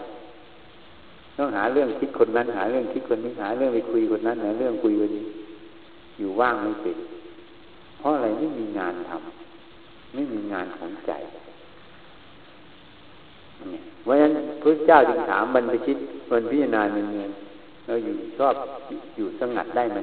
[1.38, 5.26] ต้องหาเรื่องคิดคนนั้น หาเรื่องคิดคนนี้หาเรื่องไปคุยคนนั้นหาเรื่องคุยคนนี้
[6.20, 6.98] อยู่ว่างไม่เป็น
[8.00, 11.12] เพราะอะไรไม่มีงานทำไม่มีงานของใจ
[14.04, 15.98] เพราะฉะนั้นพระเจ้าจึงถามบรรพชิต
[16.30, 18.54] มันพิจารณาเนืองๆเราอยู่ชอบ
[19.16, 20.00] อยู่สงัดได้ไหม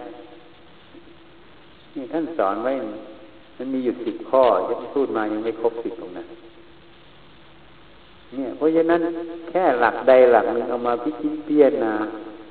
[1.95, 2.73] นี่ท่านสอนไว้
[3.59, 6.27] มันมีอยู่สิบข้อยังพูดมายังไม่ครบสิบตรงนั้น
[8.35, 9.01] เนี่ย เพราะฉะนั้น
[9.51, 11.95] แค่หลักใดหลักหนึ่งเอามาพิจิตรพิจารณา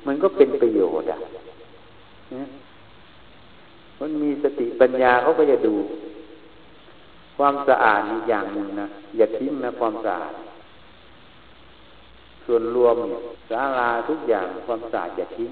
[0.06, 1.18] มันก็เป็นประโยชน์อะ
[4.00, 5.74] มันมีสติปัญญาเขาก็จะดู
[7.36, 8.86] ความสะอาดอีกอย่างหนึ่งนะ
[9.16, 10.32] อย่าทิ้งนะความสะอาด
[12.44, 12.96] ส่วนรวม
[13.50, 15.50] ศาลาทุกอย่างความสะอาดอย่าทิ้ง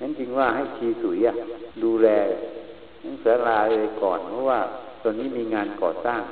[0.00, 1.34] นั้นจริงว่าให้ชีสุยอะ
[1.82, 2.08] ดูแล
[3.04, 4.60] นั้ศาลาเลยก่อนเพราะว่า
[5.02, 6.22] ตอนนี้มีงานก่อสร้าง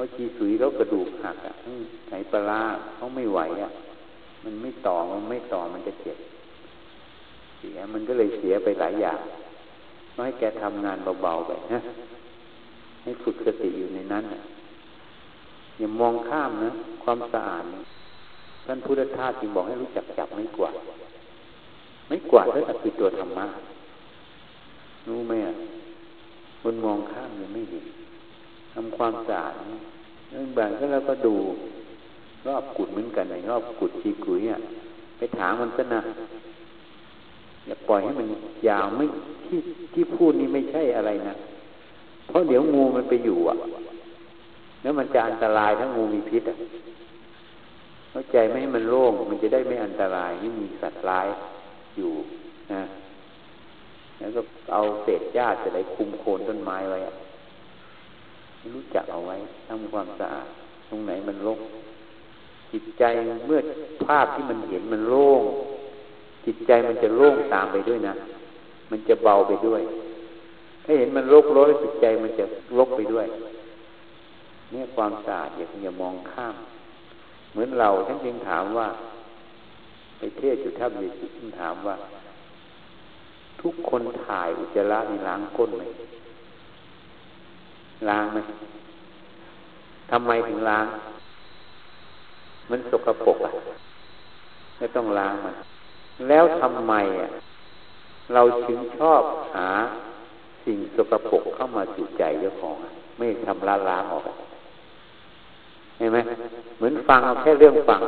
[0.00, 1.54] เพราะชีสุยเขากระดูกหักอะ
[2.08, 2.62] ไหนปลา
[2.94, 3.70] เขาไม่ไหวอะ
[4.44, 6.18] มันไม่ต่อมันไม่ต่อมันจะเจ็บ
[7.58, 9.18] เสียมันก็เลยเสียไปหลายอย่าง
[10.12, 11.80] ก็ให้แกทำงานเบาๆไปนะ
[13.02, 14.24] ให้ฝึกสติอยู่ในนั้น
[15.78, 16.70] อย่ามองข้ามนะ
[17.04, 17.64] ความสะอาด
[18.66, 20.74] ท่านพุทธทาสจึงบอกให้รู้จักจับไม่กวาด
[22.08, 23.46] ไม่กวาดนั่นคือตัวธรรมะ
[25.08, 25.54] รู้ไหมอะ
[26.64, 27.86] มันมองข้ามยังไม่เห็น
[28.72, 29.54] ทำความสะอาด
[30.32, 31.34] นั่นบางแล้วก็ดู
[32.46, 34.60] รอบกุดเหมือนกันในรอบกุดชีกุยอะ
[35.18, 36.00] ไปถามมันซะนะ
[37.66, 38.26] อย่าปล่อยให้มัน
[38.68, 39.04] ยาวไม่
[39.46, 39.58] ที่
[39.94, 41.34] ที่พูดนี่ไม่ใช่อะไรนะ
[42.28, 43.56] เพราะเดี๋ยวงูมันไปอยู่อะ
[44.82, 46.56] แล้วมันจะอันตรายถ้างูมีพิษอะ
[48.10, 51.28] เข้าใจไม่ให้มันโล่งมันจะได้ไม่อันตรายไม่มีสัตว์ร้าย
[51.96, 52.12] อยู่
[52.72, 52.82] นะ
[54.18, 54.40] แล้วก็
[54.72, 56.98] เอาเศษหญ้าจะได้คุมโคนต้นไม้ไว้
[58.74, 60.48] รู้จักเอาไว้ทำความสะอาด
[60.88, 61.60] ตรงไหนมันโล่ง
[62.72, 63.04] จิตใจ
[63.46, 63.60] เมื่อ
[64.04, 65.42] ภาพที่มันเห็นมันโล่ง
[66.46, 68.14] จิตใจมันจะโล่งตามไปด้วยนะ
[68.90, 69.82] มันจะเบาไปด้วย
[70.84, 72.44] ถ้าเห็นมันโลกร้อยจิตใจมันจะ
[72.78, 73.26] ลกไปด้วย
[74.70, 76.56] เนี่ยความสะอาดอย่าอย่ามองข้าม
[77.52, 78.88] เหมือนเราท่านจึงถามว่า
[80.18, 81.96] ไปเทศอยู่ท่ามีสิท่านถามว่า
[83.62, 85.82] ทุกคนถ่ายอุจจาระในล้างก้นไหม
[88.08, 88.38] ล้างไหม
[90.10, 90.86] ทำไมถึงล้าง
[92.70, 93.52] มันสกปรกอะ
[94.78, 95.54] ไม่ต้องล้างมัน
[96.28, 97.28] แล้วทำไมอะ
[98.34, 99.22] เราถึงชอบ
[99.54, 99.68] หา
[100.64, 102.76] สิ่งสกปรกเข้ามาสู่ใจเจ้าของ
[103.18, 104.24] ไม่ทำล้างล้างออก
[105.98, 106.18] เห็นไหม
[106.76, 108.00] เหมือนฟังเอาแค่เรื่องฟัง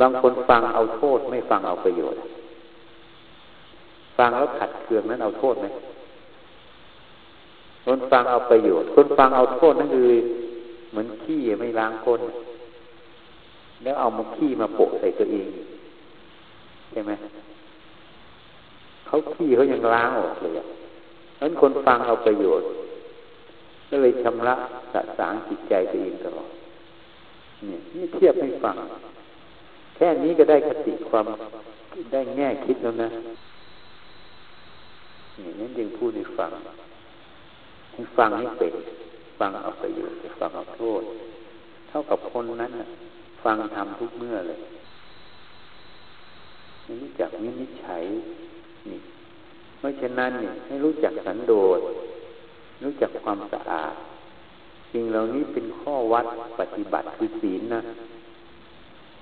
[0.00, 2.20] บางคนฟังเอาโทษ ไม่ฟังเอาประโยชน์
[4.18, 5.66] ฟังแล้วขัดเคืองนั้นเอาโทษไหม
[7.88, 10.10] คนฟังเอาประโยชน์ คนฟังเอาโทษนั่นคือ
[10.90, 12.20] เหมือนขี้ไม่ล้างก้น
[13.82, 15.48] แล้วเอามาขี้มาโปะใส่ตัวเอง
[16.92, 17.12] ใช่ไหม
[19.06, 20.66] เขาขี้เขายังล้างออกเลยอะ
[21.40, 22.68] นั้นคนฟังเอาประโยชน์
[23.90, 24.54] ก็เลยชำระ
[24.92, 26.50] สะสางจิตใจตัวเองตลอด
[27.68, 28.76] นี่นี่เทียบให้ฟัง
[29.96, 31.24] แค่นี้ก็ได้คติความ
[32.12, 33.08] ได้แง่คิดแล้วนะ
[35.38, 36.50] นี่นั่นยังพูดให้ฟัง
[37.96, 38.74] ให้ฟังให้เป็น
[39.38, 41.02] ฟังเอาประโยชน์ฟังเอาโทษ
[41.88, 42.72] เท่ากับคนนั้น
[43.44, 44.58] ฟังทำทุกเมื่อเลย
[46.84, 48.02] ไม่รู้จักวินิจฉัย
[48.90, 49.00] นี่
[49.78, 51.80] เพราะฉะนั้นเนี่ยให้รู้จักสันโดษ
[52.84, 53.94] รู้จักความสะอาด
[54.92, 56.26] สิ่งเหล่านี้เป็นข้อวัด
[56.60, 57.80] ปฏิบัติคือศีลนะ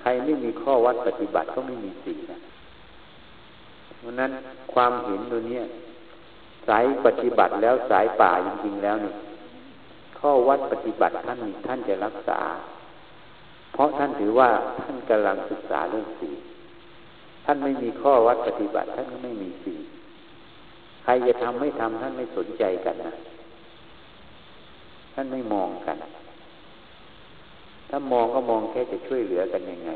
[0.01, 2.39] ใครไม่มีข้อวัดปฏิบัติก็ไม่มีศีลนะ
[3.99, 4.31] เพราะนั้น
[4.73, 5.61] ความเห็นตัวนี้
[6.69, 9.15] สายปฏิบัติแล้วสายป่าจริงๆแล้วนี่
[10.19, 12.41] ข้อวัดปฏิบัติท่านท่านจะรักษา
[13.73, 14.49] เพราะท่านถือว่า
[14.81, 16.31] ท่านกำลังศึกษาเรื่องศี
[17.45, 19.75] ท่านไม่มีข้อวัดปฏิบัติ ท่านก็ไม่มีศี
[21.05, 23.13] ใครจะทำไม่ทำท่านไม่สนใจกันนะ
[25.15, 25.97] ท่านไม่มองกัน
[27.91, 29.91] ถ้ามองก็มองแค่จะช่วยเหลือกันยังไง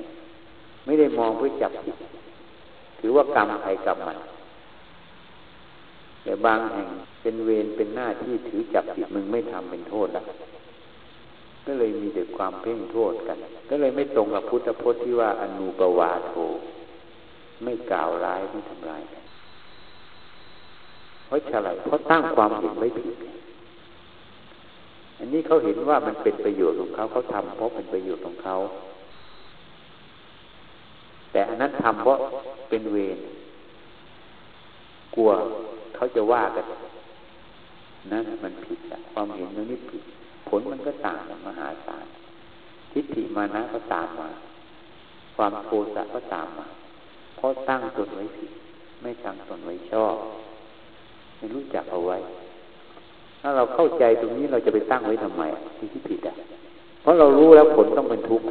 [0.84, 1.96] ไม่ได้มองเพื่อจับผิด
[3.00, 4.18] ถือว่ากรรมใครกรรมมัน
[6.28, 6.88] แต่บางแห่ง
[7.22, 10.24] เป็นเวรเป็นหน้าที่ถือจับผิดมึงไม่ทำเป็นโทษล้ว
[11.66, 13.36] ก็เลยมีแต่ความเพ่งโทษกัน
[13.70, 16.34] ก็เลยไม่ตรงกับพุทธพจน์ที่ว่าอนุปวาโท
[17.64, 19.24] ไม่กล่าวร้ายไม่ทำลายกัน
[21.26, 23.16] เพราะอะไรเพราะตั้งความเห็นไว้ผิด
[25.18, 28.54] อันนี้เขาเห็นว่ามันเป็นประโยชน์ของเขาเขาทำเพราะเป็นประโยชน์ของเขา
[31.32, 32.18] แต่อันนั้นทำเพราะ
[32.68, 33.18] เป็นเวร
[35.16, 35.30] กลัว
[35.98, 36.64] เขาจะว่ากัน
[38.12, 40.02] นั่นมันผิดอะความเห็นตรงนี้ผิด
[40.48, 42.06] ผลมันก็ต่างมหาศาล
[42.92, 44.28] ทิฏฐิมานะก็ตามมา
[45.36, 46.66] ความโทสะก็ตามมา
[47.36, 48.50] เพราะตั้งตนไว้ผิด
[49.02, 50.16] ไม่ตั้งตนไว้ชอบ
[51.36, 52.16] ไม่รู้จักเอาไว้
[53.40, 55.42] ถ้าเราเข้าใจตรงนี้เราจะไปตั้งไว้ทำไม
[55.76, 56.34] ที่ที่ผิดอะ
[57.02, 58.46] เพราะเรารู้แล้วผลต้องเป็นทุกข์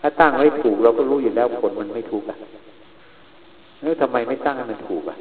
[0.00, 2.38] ถ้าตั้งไว้ถูกเราก็รู้อยู่แล้วผลมันไม่ทุกข์อะ
[3.82, 5.16] แล้วทำไมไม่ตั้งให้มันถูกอะ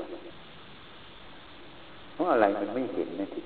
[2.22, 3.42] ราะอะไรมันไม่เห็นนะที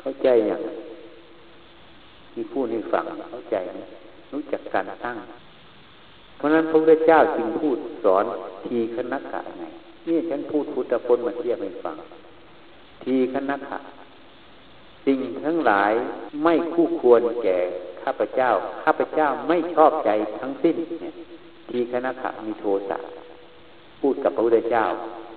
[0.00, 0.60] เข้าใจอย่าง
[2.32, 3.82] ที่พูดให้ฟังเข้าใจไหม
[4.32, 5.16] รู้จักการตั้ง
[6.36, 8.24] เพราะนั้นพระพุทธเจ้าจึงพูดสอน
[8.66, 9.64] ทีคณะกะไง
[10.08, 11.96] นี่ฉันพูดพุทธพจน์มาเทียบให้ฟัง
[13.04, 13.78] ทีคณะขะ
[15.06, 15.92] สิ่งทั้งหลาย
[16.42, 17.58] ไม่คู่ควรแก่
[18.02, 18.50] ข้าพเจ้า
[18.84, 20.10] ข้าพเจ้าไม่ชอบใจ
[20.40, 20.76] ทั้งสิ้น
[21.70, 22.98] ทีคณะขะมีโทสะ
[24.00, 24.84] พูดกับพระพุทธเจ้า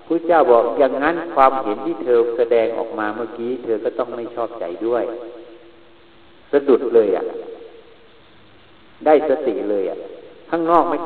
[0.08, 5.04] พระเจ้าบอกอย่างนั้นความเห็นที่เธอแสดงออกมาเมื่อกี้ เธอก็ต้องไม่ชอบใจด้วย
[6.52, 7.24] สะดุดเลยอะ
[9.06, 9.98] ได้สติเลยอะ
[10.50, 10.98] ข้างนอกไม่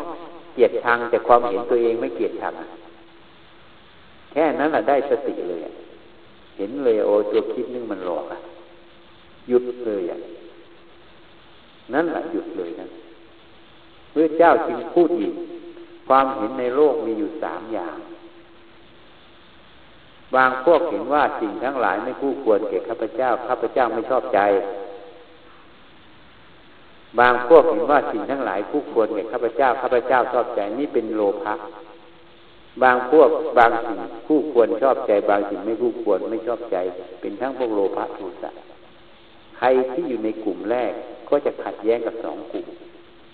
[0.54, 2.54] เกียดชังแต่ความเห็นตัวเองไม่เกียดชัง
[4.32, 5.74] แค่นั้นแหละได้สติเลยอะ
[6.58, 8.40] เห็นเลยโอ้ตัวคิดนึงมันหลอกอะ
[9.50, 10.18] หยุดเลยอะ
[11.94, 12.88] นั่นแหละหยุดเลยนะ
[14.14, 15.34] พระเจ้าจึงพูดอีก
[16.08, 17.98] ความเห็นในโลกมีอยู่สามอย่าง
[20.36, 24.40] บางพวกเห็นว่าสิ่งทั้งหลายไม่คู่ควรแก่ข้าพเจ้า ข้าพเจ้าไม่ชอบใจ
[27.20, 31.56] บางพวกเห็นว่าสิ่งทั้งหลายคู่ควรแก่ข้าพเจ้า ข้าพเจ้าชอบใจนี่เป็นโลภะ
[32.84, 36.78] บางพวกบางสิ่งผู้ควรชอบใจ บางสิ่งไม่ผู้ควรไม่ชอบใจ
[37.22, 38.52] เป็นทั้งพวกโลภะโทสะ
[39.58, 40.92] ใครที่อยู่ในกลุ่มแรก
[41.30, 42.66] ก็จะขัดแย้งกับสองกลุ่ม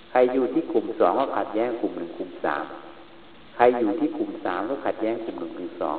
[0.10, 2.66] ใครอยู่ที่กลุ่มสองก็ขัดแย้งกลุ่มหนึ่งกลุ่มสาม
[3.56, 5.98] ใครอยู่ที่กลุ่มสามก็ขัดแย้งกลุ่มหนึ่งกลุ่มสอง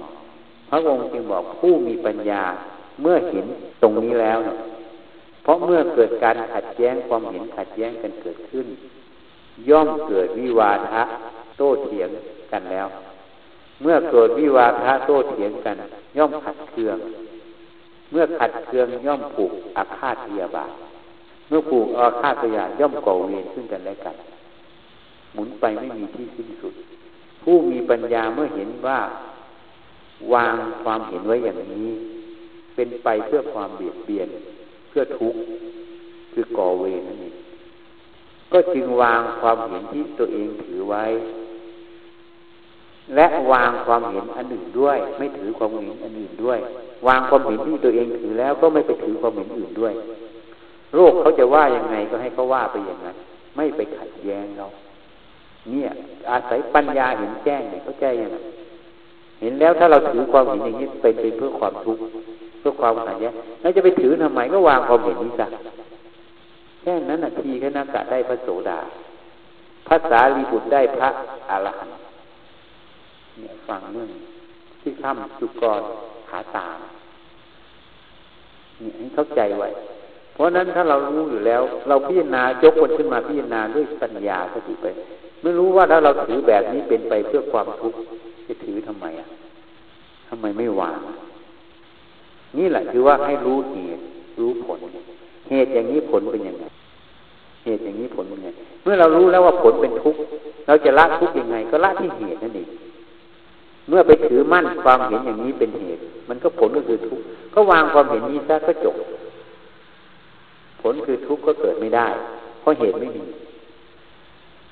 [0.68, 2.42] พระองค์จึงบอกผู้มีปัญญา
[3.02, 3.46] เมื่อเห็น
[3.83, 4.57] ตรงนี้แล้วเนี่ย
[5.42, 8.66] เพราะเมื่อเกิดการขัดแย้งความเห็นขัดแย้งกันเกิดขึ้น
[9.68, 11.02] ย่อมเกิดวิวาทะ
[11.57, 12.11] โต้เถียง
[12.52, 12.87] กันแล้ว
[13.83, 15.76] เมื่อเกิดวิวาทะโต้เถียงกัน
[16.16, 16.98] ย่อมขัดเคือง
[18.11, 20.72] เมื่อขัดเคืองย่อมผูกอาฆาตพยาบาท
[21.48, 24.16] เมื่อผูกอาฆาตพยาย่อมก่อเวรซึ่งกันและกัน
[25.35, 26.74] หมุนไปไม่มีที่สิ้นสุด
[27.42, 28.98] ผู้มีปัญญาเมื่อเห็นว่า
[30.35, 31.88] วางความเห็นไว้อย่างนี้
[32.74, 34.28] เป็นไปเพื่อความเบียดเบียน
[34.88, 35.40] เพื่อทุกข์
[36.33, 37.35] คือก่อเวรนั่นเอง
[38.52, 41.04] ก็จึงวางความเห็นที่ตัวเองถือไว้
[43.16, 46.59] และวางความเห็นอันอื่นด้วย ไม่ถือความเห็นอันอื่นด้วย
[47.09, 49.94] วางความเห็นที่ตัวเองถือแล้วก็ไม่ไปถือความเห็นอื่นด้วย
[50.94, 53.16] โลกเขาจะว่ายังไงก็ให้เขาว่าไปอย่างนั้น
[53.57, 54.66] ไม่ไปขัดแย้งเรา
[55.70, 55.88] เนี่ย
[56.31, 58.37] อาศัยปัญญาเห็นแจ้งเนี่ยเขาใจยังไง
[59.40, 62.03] เห็นแล้วถ้าเราถือความเห็นอย่างนี้เป็นไปเพื่อความทุกข์
[62.59, 65.46] เพื่อความขัดแย้งแล้วจะไปถือทำไมก็วางความเห็นนี้ซะ
[66.83, 68.79] แค่นั้นนาทีแค่นักะได้พระโสดา
[69.88, 71.09] ภาษาลีบุตรได้พระ
[71.51, 71.96] อรหันต์
[73.38, 74.11] เนี่ยฟังเรื่อง
[74.81, 75.81] ที่ถ้ำจุกร
[76.31, 76.66] ขาตา
[78.81, 79.68] เนี่ยให้เข้าใจไว้
[80.35, 84.87] เพราะนั้นถ้าเรารู้อยู่แล้ว เราพิจารณายกคนขึ้นมาพิจารณาด้วยปัญญาสติไป
[85.42, 87.98] ไม่รู้ว่าถ้าเราถือแบบนี้เป็นไปเพื่อความทุกข์
[88.48, 89.26] จะถือทำไมอะ
[90.28, 90.98] ทำไมไม่วาง
[92.58, 94.02] นี่แหละคือว่าให้รู้เหตุ
[94.40, 94.78] รู้ผล
[95.50, 96.64] เหตุอย่างนี้ผลเป็นยังไง
[97.64, 98.50] เหตุอย่างนี้ผลเป็นยังไง
[98.82, 100.20] เมื่อเรารู้แล้วว่าผลเป็นทุกข์
[100.66, 102.68] เราจะละทุกข์ยังไง ก็ละที่เหตุนั่นเอง
[103.88, 108.96] เมื่อไปถือมั่นความเห็นอย่างนี้เป็นเหตุ มันก็ผลก็คือทุกข์ก็วางความเห็นนี้ซะก็จบ
[110.82, 112.08] ผลคือทุกข์ก็เกิดไม่ได้
[112.61, 113.24] เพราะเหตุไม่มี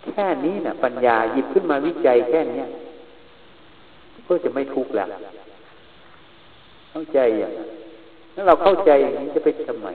[0.04, 2.66] แค่นี้นะ่ะ ปัญญาหยิบขึ้นมาวิจัยแค่เนี้ย
[4.26, 5.08] ก็จะไม่ทุกข์แล้ว
[6.90, 7.52] เข้าใจอย่าง
[8.34, 9.88] ถ้าเราเข้าใจอย่างนี้จะไปทำไม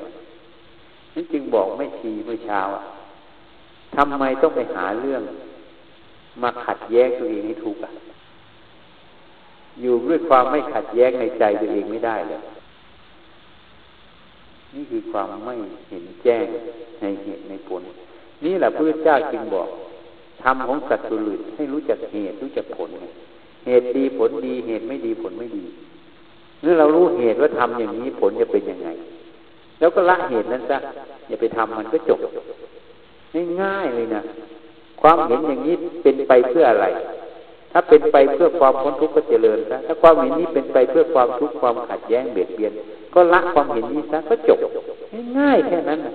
[1.13, 2.59] นั่นจึงบอกไม่ชีเมื่อเช้า
[3.95, 5.21] ทำไมต้องไปหาเรื่อง
[6.41, 7.91] มาขัดแย้งตัวเองให้ทุกข์อะ
[9.81, 12.41] อยู่ด้วยความไม่ขัดแย้งในใจตัวเองไม่ได้เลย
[14.75, 15.55] นี่คือความไม่
[15.89, 16.45] เห็นแจ้ง
[17.01, 17.81] ในเหตุในผล
[18.45, 19.67] นี่แหละพระเจ้าจึงบอก
[20.43, 22.89] ทำของสัตว์ตุลิตให้รู้จักเหตุรู้จักผล
[23.65, 25.63] เหตุดีผลดีเหตุไม่ดีผลไม่ดี
[26.61, 28.89] เมื่อเรารู้เหตุว่าทำอย่างนี้ผลจะเป็นยังไง
[29.79, 30.77] แล้วก็ละเหตุนั้นซะ
[31.27, 32.19] อย่าไปทำมันก็จบ
[33.61, 34.21] ง่ายๆเลยนะ
[35.01, 36.85] ความเห็นอย่างนี้เป็นไปเพื่ออะไร
[37.71, 42.71] ถ้าเป็นไปเพื่อความพ้นทุกข์ก็เจริญซะถ้าความเห็นนี้เป็นไปเพื่อความทุกข์ความขัดแย้งเบียดเบียน
[43.13, 44.59] ก็ละความเห็นนี้ซะก็จบ
[45.37, 46.13] ง่ายๆแค่นั้นนะ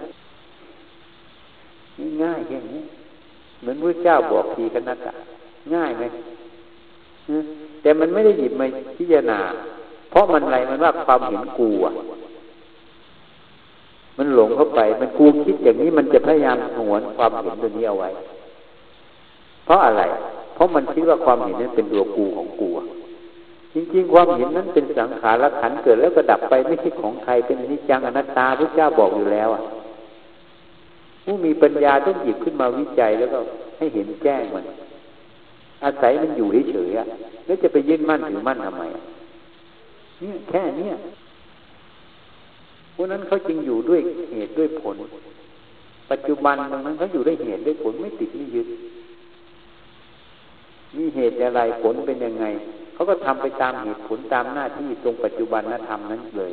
[2.23, 2.81] ง่ายแค่นี้
[3.61, 5.13] เหมือนพระเจ้าบอกทีคณะกะ
[5.75, 6.05] ง่ายไหม
[7.83, 9.39] แต่มันไม่ได้หยิบมาพิจารณา
[10.11, 11.95] เพราะมันอะไรมันว่าความเห็นกูอะ
[14.19, 18.11] มันหลงเข้าไป มันกูคิดอย่างนี้มันจะพยายามหวนความเห็นตัวนี้เอาไว้
[19.65, 20.03] เพราะอะไร
[20.55, 22.69] เพราะมันคิดว่าความเห็นนั้นเป็นตัวกูของกู
[23.75, 29.63] จริงๆ ความเห็นนั้นเป็นสังขารขันเกิดแล้วก็ดับไปไม่ใช่ของใครเป็นอนิจจังอนัตตาพระเจ้าบอกอยู่แล้วอะ
[31.25, 33.39] ผู้มีปัญญาต้องหยิบขึ้นมาวิจัยแล้วก็
[33.79, 34.65] ให้เห็นแจ้งมัน
[35.85, 38.85] อาศัยมันอยู่เฉยๆแล้วจะไปยึดมั่นถือมั่นทำไม
[40.21, 40.93] เนี่ยแค่เนี้ย
[42.95, 44.01] พวกนั้นเขาจึงอยู่ด้วย
[44.33, 44.97] เหตุด้วยผล
[46.11, 48.69] ปัจจุบันตรงนั้นเขาอยู่ด้วยเหตุด้วยผลไม่ติดไม่ยึด
[50.97, 52.47] มีเหตุอะไรผลเป็นยังไง
[52.95, 56.53] เขาก็ทำไปตามเหตุผลตามหน้าที่ตรงปัจจุบันนธรรมนั้นเลย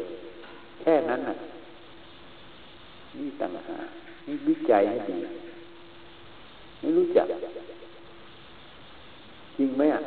[0.82, 1.38] แค่นั้นน่ะ
[3.18, 3.88] นี่ต่างหาก
[4.28, 5.20] นี่วิจัยให้ดี
[6.80, 7.28] ไม่รู้จัก
[9.58, 10.02] จริงไหมอะ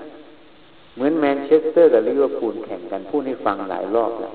[0.94, 4.34] เหมือนแมนเชสเตอร์กับลิเวอร์พูลแข่งกันพูดให้ฟังหลายรอบแล้ว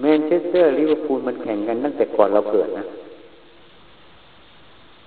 [0.00, 2.84] แมนเชสเตอร์ลิเวอร์พูลมันแข่งกันตั้งแต่ก่อนเราเกิดนะ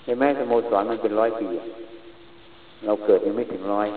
[0.04, 1.48] ใช่ไหมสโมสรมันเป็นร้อยปี
[2.86, 3.88] เราเกิดยังไม่ถึงร้อย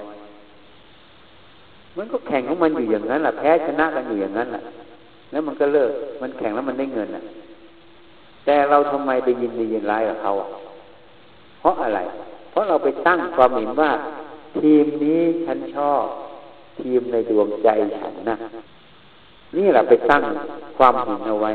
[1.97, 4.62] มันก็แข่งของมันอยู่อย่างนั้นแหละแพ้ชนะกันอยู่อย่างนั้นแหละ
[5.31, 5.90] แล้วมันก็เลิก
[6.23, 7.23] มันแข่งแล้วมันได้เงินอะ
[8.44, 10.33] แต่เราทำไมไปยินดียินร้ายกับเขา
[11.61, 12.01] เพราะอะไร
[12.51, 13.90] เพราะเราไปตั้งความเห็นว่า
[14.57, 16.05] ทีมนี้ฉันชอบ
[16.81, 18.37] ทีมในดวงใจฉันนะ
[19.57, 20.23] นี่แหละไปตั้ง
[20.79, 21.51] ความเห็นเอาไว้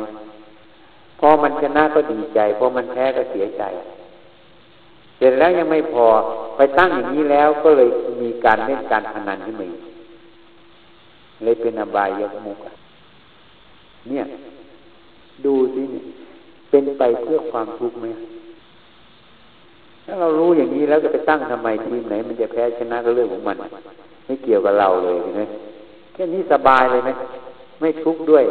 [1.19, 3.63] พอมันชนะก็ดีใจ พอมันแพ้ก็เสียใจ
[5.17, 6.05] เสร็จแล้วยังไม่พอ
[6.57, 7.89] ไปตั้งอย่างนี้แล้วก็เลย
[8.21, 9.67] มีการเล่นการพนันขึ้นมา
[11.43, 12.57] เลยเป็นอบายยกมุก
[14.09, 14.23] เนี่ย
[15.45, 16.05] ดูสิเนี่ย
[16.69, 18.07] เป็นไปเพื่อความทุกข์ไหม
[20.05, 23.57] ถ้าเรารู้อย่างนี้แล้วจะไปตั้งทำไมทีมไหน มันจะแพ้ชนะก็เรื่องของมัน
[24.25, 25.41] ไม่เกี่ยวกับเราเลยเห็นไหม
[26.13, 27.11] แค่นี้สบายเลยไหม
[27.79, 28.43] ไม่ทุกข์ด้วย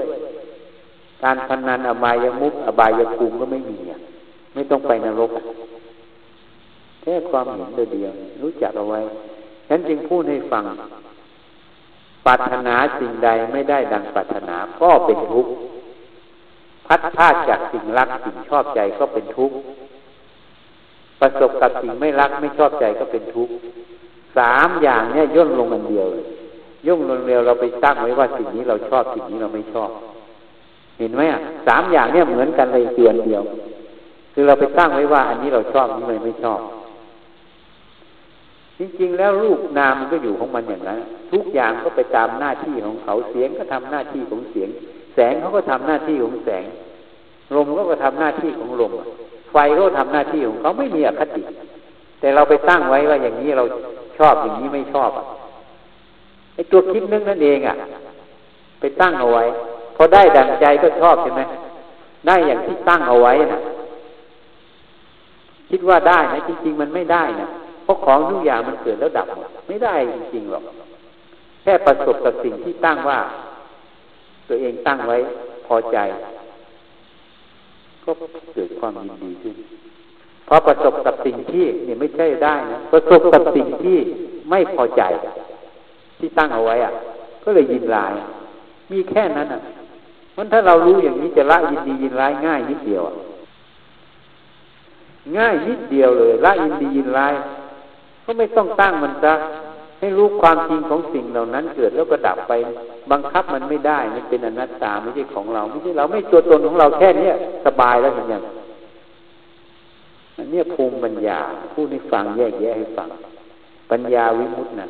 [1.22, 3.98] การพนันอบายมุกอบายภูมิก็ไม่มีอะ
[4.54, 5.30] ไม่ต้องไปนรก
[7.02, 8.12] แค่ความเห็นเดียว
[8.42, 9.00] รู้จักเอาไว้
[9.68, 10.64] ฉันจึงพูดให้ฟัง
[12.26, 15.52] ปรารถนาสิ่งใดไม่ได้ดังปรารถนาก็เป็นทุกข์
[16.86, 19.56] พัดพาดจากสิ่งรักสิ่งชอบใจก็เป็นทุกข์
[21.22, 23.54] ประสบกับสิ่งไม่รักไม่ชอบใจก็เป็นทุกข์
[24.38, 26.06] สามอย่างเนี่ยย่นลงมันเดียว
[26.86, 29.90] ย่นลงเดียวเราไปตั้งไว้ว่าสิ่งนี้เราชอบสิ่งนี้เราไม่ชอบ
[30.98, 33.42] เห็นไหมอะสามอย่างเนี่ยเหมือนกันเลยเตียนเดียว
[34.34, 36.60] คือเราไปตั้งไว้ว่า อันนี้เราชอบนี้เลยไม่ชอบ
[38.78, 41.00] จริงๆ แล้วรูปนามมันก็อยู่ของมันอย่างนั้น
[41.32, 44.68] ทุกอย่างก็ไปตามหน้าที่ของเขาเสียงก็ทำหน้าที่ของเสียง
[45.14, 46.64] แสงเขาก็ทำหน้าที่ของแสง
[47.54, 48.92] ลมก็ก็ทำหน้าที่ของลม
[49.52, 51.42] ไฟเขาทำหน้าที่ของเขาไม่มีอคติ
[52.20, 53.64] แต่เราไปตั้งไว้ว่าอย่างนี้เรา
[54.18, 55.20] ชอบอย่างนี้ไม่ชอบอ
[56.54, 57.74] ไอ้ตัวคิดนึกนั่นเองอะ
[58.80, 59.44] ไปตั้งเอาไว้
[59.96, 61.42] พอได้ดังใจก็ชอบใช่ไหม
[62.26, 63.60] ได้อย่างที่ตั้งเอาไว้นะ
[65.70, 67.46] คิดว่าได้นะจริง ๆ มันไม่ได้นะ
[67.84, 69.28] เพราะของทุกอย่างมันเกิดแล้วดับ
[69.68, 70.64] ไม่ได้จริงๆหรอก
[71.62, 73.18] แค่ประสบกับสิ่งที่ตั้งว่า
[74.48, 75.16] ตัวเองตั้งไว้
[75.66, 75.98] พอใจ
[78.04, 78.10] ก็
[78.54, 79.56] เกิดความยินดีขึ้น
[80.46, 83.98] เพอประสบกับสิ่งที่เนี่ยไม่ใช่ได้นะประสบกับสิ่งที่
[84.50, 85.02] ไม่พอใจ
[86.18, 86.92] ที่ตั้งเอาไว้อะ
[87.44, 88.12] ก็เลยยินลาย
[88.92, 89.60] มีแค่นั้นอะ
[90.32, 93.02] เพราะถ้าเรารู้อย่างนี้จะละยินดียินร้ายง่ายนิดเดียว
[95.38, 97.34] ง่ายนิดเดียวเลยละยินดียินร้าย
[98.24, 99.34] ก็ไม่ต้องตั้งมันซะ
[99.98, 102.52] ให้รู้ความจริงของสิ่งเหล่านั้นเกิดแล้วก็ดับไป
[103.10, 107.32] บังคับมันไม่ได้ มันเป็นอนัตตาไม่ใช่ของเรา ไม่ใช่เราไม่ตัวตนของเราแค่เนี้ย
[107.66, 108.42] สบายแล้วเห็นยัง
[110.36, 111.38] อันนี้ภูมิปัญญา
[111.72, 113.08] พูดให้ฟังแยกแยะให้ฟัง
[113.90, 114.86] ปัญญาวิมุตตินะ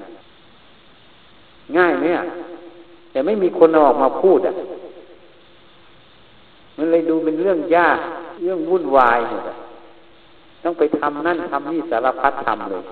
[1.76, 2.24] ง่ายไหมอะ
[3.10, 4.54] แต่ไม่มีคนออกมาพูดอะ
[6.76, 7.98] มันเลยดูเป็นเรื่องยาก
[8.42, 9.56] เรื่องวุ่นวายหมดอะ
[10.62, 12.84] ต้องไปทำนั่นทำนี่สารพัดทำเลย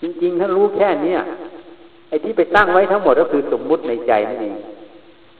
[0.00, 1.18] จริงๆถ้ารู้แค่เนี้ย
[2.08, 4.56] ไอ้ที่ไปตั้งไว้ทั้งหมดก็คือสมมุติในใจนั่นเอง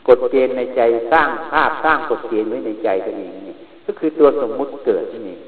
[0.08, 0.80] กฎเกณฑ์ในใจ
[1.12, 3.54] สร้างภาพสร้างกฎเกณฑ์ไว้ในใจตัวเองนี่
[3.86, 5.40] ก็คือตัวสมมุติเกิดนี่เอง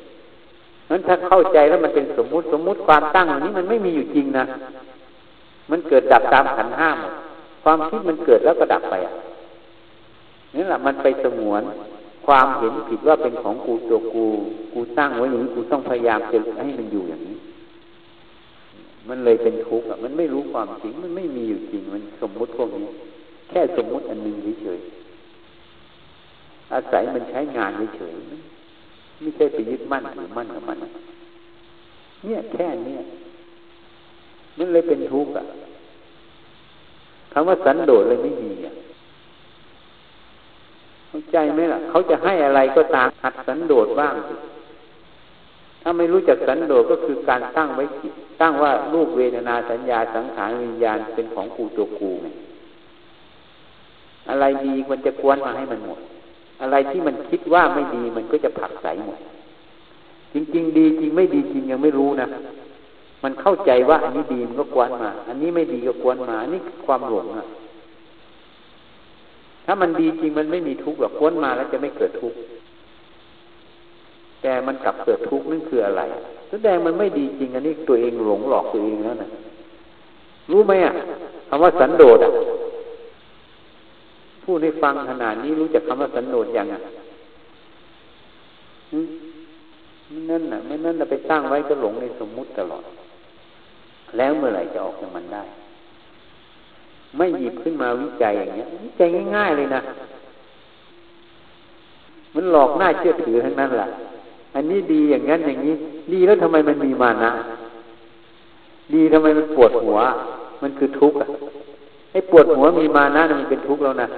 [0.90, 4.44] นั้นถ้าเข้าใจแล้วมันเป็นสมมุติสมมุติความตั้งอันนี้มันไม่มีอยู่จริงนะ
[5.70, 7.14] มันเกิดดับตามขันห้าหมด
[7.62, 9.14] ความคิดมันเกิดแล้วก็ดับไปอะ
[10.54, 11.62] นี่แหละมันไปสงวน
[12.26, 14.26] ความเห็นผิดว่าเป็นของกูตัวกู
[14.72, 17.36] กูตั้งไว้อย่างนี้กูต้องพยายามจะให้มันอยู่อย่างนี้
[19.08, 22.88] มันเลยเป็นทุกข์อะ มันไม่รู้ความจริง มันไม่มีอยู่จริง มันสมมุติพวกนี้
[23.50, 24.80] แค่สมมุติอันหนึ่งเฉย
[26.72, 28.12] อาศัยมันใช้งานเฉย
[29.20, 30.78] ไม่ใช่ไปยึดมั่นถือมั่นกับมัน
[32.24, 33.00] เนี่ยแค่เนี้ย
[34.58, 35.44] มันเลยเป็นทุกข์อะ
[37.32, 38.72] คำว่าสันโดษเลยไม่มีอะ
[41.08, 44.14] เข้าใจไหมล่ะ เขาจะให้อะไรก็ตามหัดสันโดษบ้าง
[45.88, 52.28] ถ้าไม่รู้จักสันโดษก็คือการตั้งไว้จิตตั้งว่ารูปเวทนาสัญญาสังขารวิญญาณเป็นของกูตัวกูไง
[54.28, 56.00] อะไรดีมันจะกวนมาให้มันหมด
[56.62, 59.18] อะไรที่มันคิดว่าไม่ดีมันก็จะผักใสหมด
[60.34, 62.26] จริง ๆ ดีจริงไม่ดีจริงยังไม่รู้นะ
[63.24, 67.44] มันเข้าใจว่าอันนี้ดีมันก็กวนมา อันนี้ไม่ดีก็กวนมาอันนี้ความหลงอะ
[69.64, 72.38] ถ้ามันดีจริงมันไม่มีทุกข์หรอกพ้นมาแล้วจะไม่เกิดทุกข์
[74.42, 76.02] แต่มันกลับเกิดทุกข์นั่นคืออะไร
[76.50, 79.28] แสดงมันไม่ดีจริงอันนี้ตัวเองหลงหลอกตัวเองแล้วนะ
[80.50, 80.92] รู้ไหมอะ
[81.48, 82.30] คำว่าสันโดษอะ
[84.44, 86.80] พูดให้ฟังขนาดนี้รู้จักคำว่าสันโดษยังอะ
[90.30, 92.84] นั่นน่ะไม่นั่นน่ะไปตั้งไว้ก็หลงในสมมุติตลอด
[94.16, 95.42] แล้วเมื่อไหร่จะออกจากมันได้
[97.16, 99.80] ไม่หยิบขึ้นมาวิจัยอย่างเงี้ย วิจัยง่ายๆเลยนะ
[102.34, 103.88] มันหลอกหน้าเชื่อถือทั้งนั้นแหละ
[104.54, 105.74] อันนี้ดีอย่างนั้นอย่างนี้
[106.12, 107.30] ดีแล้วทำไมมันมีมานะ
[108.94, 109.98] ดีทำไมมันปวดหัว
[110.62, 111.28] มันคือทุกข์อะ
[112.12, 114.08] ไอ้ปวดหัวมีมานะมันเป็นทุกข์แล้วนะ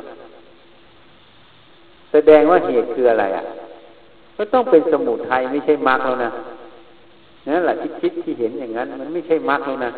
[2.13, 3.45] แสดงว่าเหตุคืออะไรอะ
[4.37, 6.31] ก็ต้องเป็นสมุทัยไม่ใช่มรรคแล้วนะ
[7.47, 9.91] นั่นแหละที่คิดที่เห็นอย่างนั้น มันไม่ใช่มรรคแล้วนะ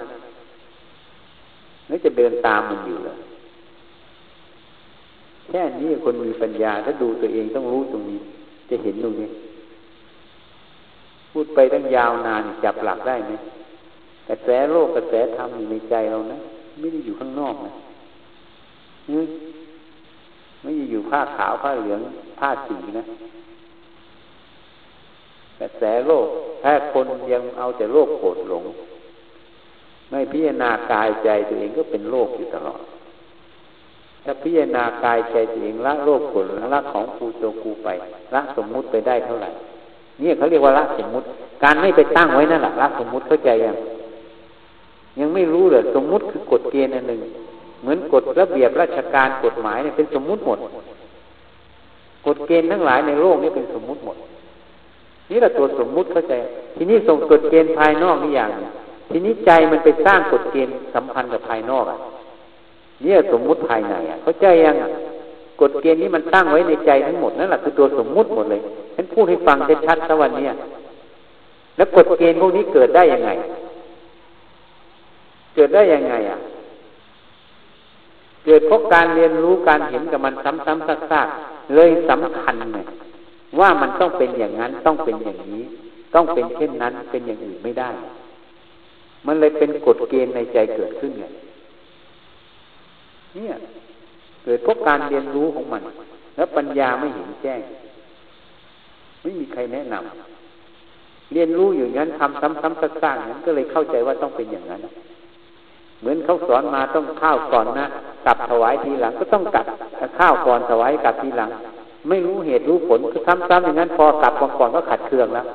[1.87, 3.17] แล้วจะเดินตามมันอยู่เลย
[5.49, 8.19] แค่นี้คนมีปัญญาถ้าดูตัวเองต้องรู้ตรงนี้
[8.71, 9.29] จะเห็นตรงนี้
[11.33, 13.33] พูดไปตั้งยาวนานจับหลักได้ไหม
[14.29, 16.39] กระแสโลกกระแสธรรมอยู่ในใจเรานะ
[16.79, 17.73] ไม่ได้อยู่ข้างนอกนะ
[20.63, 22.01] ไม่ได้อยู่ผ้าขาวผ้าเหลือง
[22.39, 23.05] ผ้าสีนะ
[25.61, 26.27] กระแสโลก
[26.63, 28.65] ถ้าคนยังเอาแต่โลกโกรธหลง
[30.11, 32.81] ไม่พิจารณากายใจตัวเองก็เป็นโลกอยู่ตลอด
[34.25, 37.89] ถ้าพิจารณากายใจตัวเองละโลกผลละของกูโจกูไป
[38.35, 39.51] ละสมมุติไปได้เท่าไหร่
[40.21, 41.27] นี่ยเขาเรียกว่าละสมมุติ
[41.63, 43.77] การไม่ไปตั้งไว้นั่นแหละละสมมุติเข้าใจยัง
[45.19, 47.21] ยังไม่รู้เลยสมมุติคือกฎเกณฑ์อันหนึ่ง
[47.81, 50.59] เหมือนกฎระเบียบราชการกฎหมายเนี่ยเป็นสมมุติหมด
[52.27, 54.17] กฎเกณฑ์ทั้งหลายในโลกนี้เป็นสมมุติหมด
[55.31, 56.35] นี่แหละตัวสมมุติเข้าใจ
[56.77, 58.51] ทีนี้ส่งกฎเกณฑ์ภายนอกนี่อย่าง
[59.11, 61.99] ทีนี้ใจมันไปสร้างกฎเกณฑ์สัมพันธ์กับภายนอกอะ
[63.03, 64.89] เนี่ยสมมุติภายในอะ เข้าใจยังอะ
[65.63, 68.61] กฎเกณฑ์นี้มันตั้งไว้ในใจทั้งหมดนั่นแหละคือตัวสมมุติหมดเลย
[68.95, 69.57] ฉันพูดให้ฟัง
[69.87, 70.53] ชัดๆสักวันเนี้ย
[71.77, 73.31] แล้วกฎเกณฑ์พวกนี้เกิดได้ยังไง
[75.55, 76.39] เกิดได้ยังไงอะ
[78.45, 82.79] เกิดเพราะการเรียนรู้การเห็นกับมันซ้ำๆซากๆเลยสำคัญไง
[83.61, 85.63] ว่ามันต้องเป็นอย่างนั้นต้องเป็นอย่างนี้
[86.15, 87.91] ต้องเป็นเช่นนั้นเป็นอย่างอื่นไม่ได้
[89.27, 91.25] มันเลยเป็นกฎเกณฑ์ในใจเกิดขึ้นไง
[93.35, 93.55] เนี่ย
[94.45, 95.83] เกิดเพราะการเรียนรู้ของมัน
[96.37, 97.61] แล้วปัญญาไม่เห็นแจ้ง
[99.23, 104.81] ไม่มีใครแนะนำเรียนรู้อย่างนั้นทำซ้ำๆซากๆนั้นก็เลยเข้าใจว่าต้องเป็นอย่างนั้น
[106.01, 107.87] เหมือนเขาสอนมาต้องข้าวก่อนนะ
[108.27, 109.67] กลับถวายทีหลังก็ต้องกลับ
[110.19, 111.51] ข้าวก่อนถวายกลับทีหลัง
[112.09, 115.47] ไม่รู้เหตุรู้ผลก็ซ้ำๆอย่างนั้น พอกลับก่อนก็ขัดเคืองแล้ว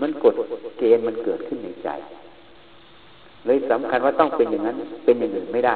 [0.00, 0.34] มันกฎ
[0.78, 1.88] เกณฑ์มันเกิดขึ้นในใจ
[3.46, 5.74] เลยสำคัญว่าต้องเป็นอย่างนั้น เป็นอย่างอื่นไม่ได้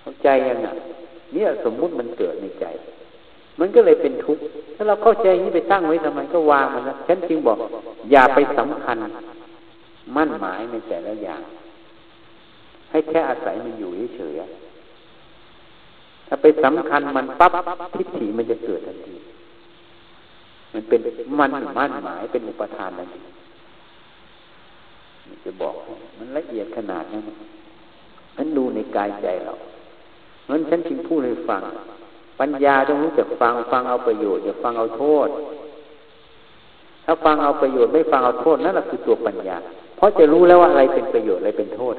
[0.00, 0.68] เข้าใจยังไง
[1.32, 2.66] เนี่ยสมมุติมันเกิดในใจ
[3.60, 4.42] มันก็เลยเป็นทุกข์
[4.74, 7.58] ถ้าเราเข้าใจนี้ไปตั้งไว้ทำไมก็วางมันนะฉันจึงบอก
[8.10, 8.96] อย่าไปสำคัญ
[10.16, 11.42] มั่นหมายในแต่ละอย่าง
[12.90, 17.52] ให้แค่อาศัยมันอยู่เฉยๆถ้าไปสำคัญมันปั๊บ
[17.96, 19.16] ทิฏฐิมันจะเกิดทันที
[20.72, 21.00] มันเป็น
[21.38, 23.22] มันมั่นหมายเป็นอุปทานทันที
[25.44, 25.74] จะบอก
[26.18, 27.24] มันละเอียดขนาดนั้น
[28.36, 29.54] มันดูในกายใจเรา
[30.50, 31.62] เพราะฉันจึงพูดให้ฟัง
[32.40, 35.28] ปัญญาต้องรู้จักฟัง ฟังเอาประโยชน์อย่าฟังเอาโทษ
[37.04, 39.56] ถ้าฟังเอาประโยชน์ไม่ฟังเอาโทษนั่นแหละคือตัวปัญญา
[39.96, 41.94] เพราะจะรู้แล้วว่าอะไรเป็นประโยชน์อะไรเป็นโทษ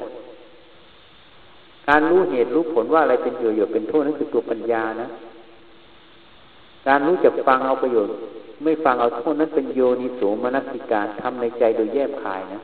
[1.88, 5.08] การรู้เหตุรู้ผลว่าอะไรเป็นประโยชน์เป็นโทษนั่นคือตัวปัญญานะ
[6.88, 8.12] การรู้จักฟังเอาประโยชน์
[8.64, 12.60] ไม่ฟังเอาโทษนั้นเป็นโยนิโสมนสิการทำในใจโดยแยบคายนะ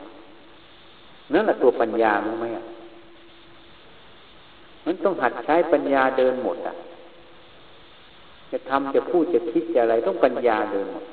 [1.33, 2.65] นั่นแหละตัวปัญญารู้ไหมอะ
[4.91, 6.73] มันต้องหัดใช้ปัญญาเดินหมดอะ
[8.51, 11.05] จะทำจะพูดจะคิดจะอะไรต้องปัญญาเดินหมด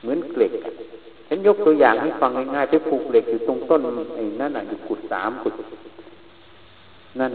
[0.00, 0.52] เหมือนเกล็ด
[1.28, 3.80] ฉันยกตัวอย่างให้ฟังง่ายๆไปผูกเหล็กอยู่ตรงต้น
[4.16, 5.54] ไอ้นั่นอะอยู่กุดสามกุด
[7.20, 7.30] นั่น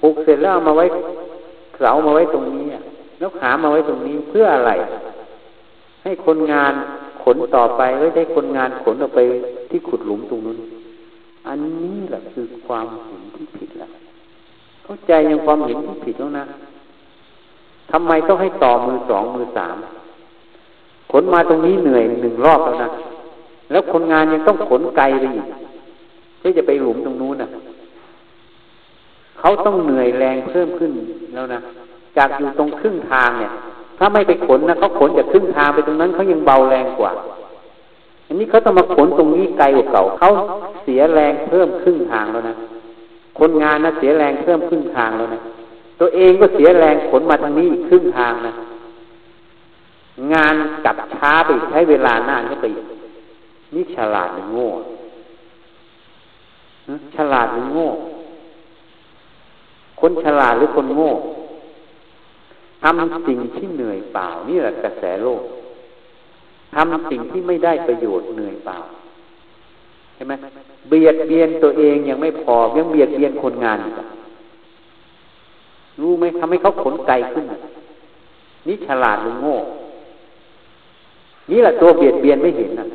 [0.00, 0.86] ผูกเสร็จแล้วมาไว้
[1.80, 2.66] เสามาไว้ตรงนี้
[3.18, 4.72] แล้วขามาไว้ตรงนี้เพื่ออะไร
[6.02, 6.72] ให้คนงาน
[7.24, 9.20] ขนต่อไปแล้วได้คนงานขนออกไป
[9.70, 10.58] ที่ขุดหลุมตรงนู้น
[11.48, 13.90] อันนี้แหละคือความเห็นที่ผิดแล้ว
[14.84, 16.44] เข้าใจยังความเห็นที่ผิดแล้วนะ
[17.90, 19.76] ทำไมต้องให้ต่อมือสองมือสาม
[21.12, 22.88] ขนมาตรงนี้เหนื่อยหนึ่งรอบแล้วนะ
[23.70, 25.46] แล้วคนงานยังต้องขนไกลไปอีก
[26.38, 27.48] เพื่อจะไปหลุมตรงนู้นน่ะ
[29.40, 30.92] เขาต้องเหนื่อยแรงเพิ่มขึ้น
[31.34, 31.60] แล้วนะ
[32.16, 33.52] จากอยู่ตรงครึ่งทางเนี่ย
[33.98, 37.12] ถ้าไม่ไปขนนะเขาขนจากครึ่งทางไปตรงนั้นเขายังเบาแรงกว่า
[38.28, 40.28] อันนี้เขาต้องมาขนตรงนี้ไกลกว่าเก่าเขา
[40.84, 42.54] เสียแรงเพิ่มครึ่งทางแล้วนะ
[43.38, 45.40] คนงานนะเสียแรงเพิ่มครึ่งทางแล้วนะ
[46.00, 48.52] ตัวเองก็เสียแรงขนมาทางนี้อีกครึ่งทางนะ
[50.32, 50.54] งาน
[50.84, 52.66] กลับช้าไปใช้เวลานานก็ไป
[53.74, 54.68] นี่ฉลาดหรือโง่
[57.16, 57.88] ฉลาดหรือโง่
[60.00, 61.10] คนฉลาดหรือคนโง่
[62.82, 65.42] ทำสิ่งที่เหนื่อยเปล่า นี่แหละกระแสโลก
[66.74, 68.76] ทำสิ่งที่ไม่ได้ประโยชน์เหนื่อยเปล่า
[70.14, 70.32] ใช่ไหม
[70.88, 73.94] เบียดเบียนตัวเองยังไม่พอยังเบียดเบียนคนงานอีก
[76.00, 77.44] รู้ไหมทำให้เขาขนไกลขึ้น
[78.66, 79.56] นี่ฉลาดหรือโง่
[81.50, 82.86] นี่แหละตัวเบียดเบียนไม่เห็นนะ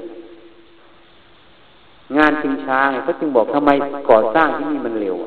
[2.18, 3.72] งานชิงช้าไงเขาจึงบอกทำไม
[4.10, 5.18] ก่อสร้างที่นี่มันเร็ว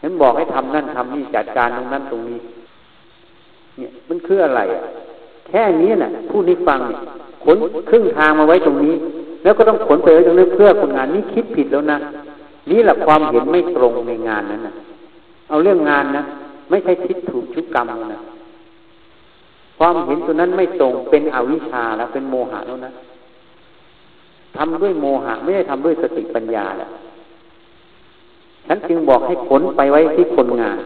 [0.00, 2.38] ฉันบอกให้ทำนั่นทำนี่จัดการตรงนั้นตรงนี้
[3.78, 4.82] เนี่ยมันคืออะไรอะ
[5.52, 6.80] แค่นี้น่ะพูดให้ฟัง
[7.44, 7.56] ขน
[7.90, 8.94] ครึ่งทางมาไว้ตรงนี้
[9.42, 11.98] แล้วก็ต้องขนไปไว้ตรงนี้เพื่อคนงานนี่คิดผิดแล้วนะ
[12.70, 14.74] นี่แหละความเห็นไม่ตรงในงานนั้นนะ
[15.48, 16.22] เอาเรื่องงานนะ
[16.70, 18.20] ไม่ใช่คิดถูกชุกกรรมนะ
[19.78, 22.92] ความเห็นตัวนั้นไม่ตรงเป็นอวิชชาแล้วเป็นโมหะแล้วนะ
[24.56, 26.90] ทำด้วยโมหะ ไม่ได้ทำด้วยสติปัญญาแหล้ว
[28.66, 30.78] ฉันจึงบอกให้ขนไปไว้ที่คนงาน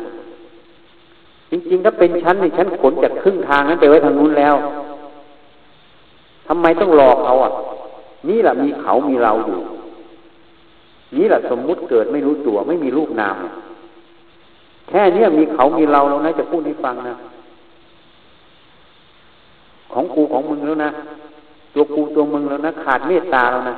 [1.51, 4.55] จริงๆถ้าเป็นชั้นในชั้นขนจากครึ่งทางนั้นไปไว้ทางนู้นแล้ว
[6.49, 7.53] ทำไมต้องหลอกเขาอะ
[8.29, 9.61] นี่แหละมีเขามีเราอยู่
[11.17, 13.37] นี่แหละสมมุติเกิดไม่รู้ตัวไม่มีรูปนาม
[14.89, 17.15] แค่นี้มีเขามีเราแล้วนะจะพูดให้ฟังนะ
[19.93, 20.91] ของกูของมึงแล้วนะ
[21.75, 23.77] ตัวกูตัวมึงแล้วนะขาดเมตตาแล้วนะ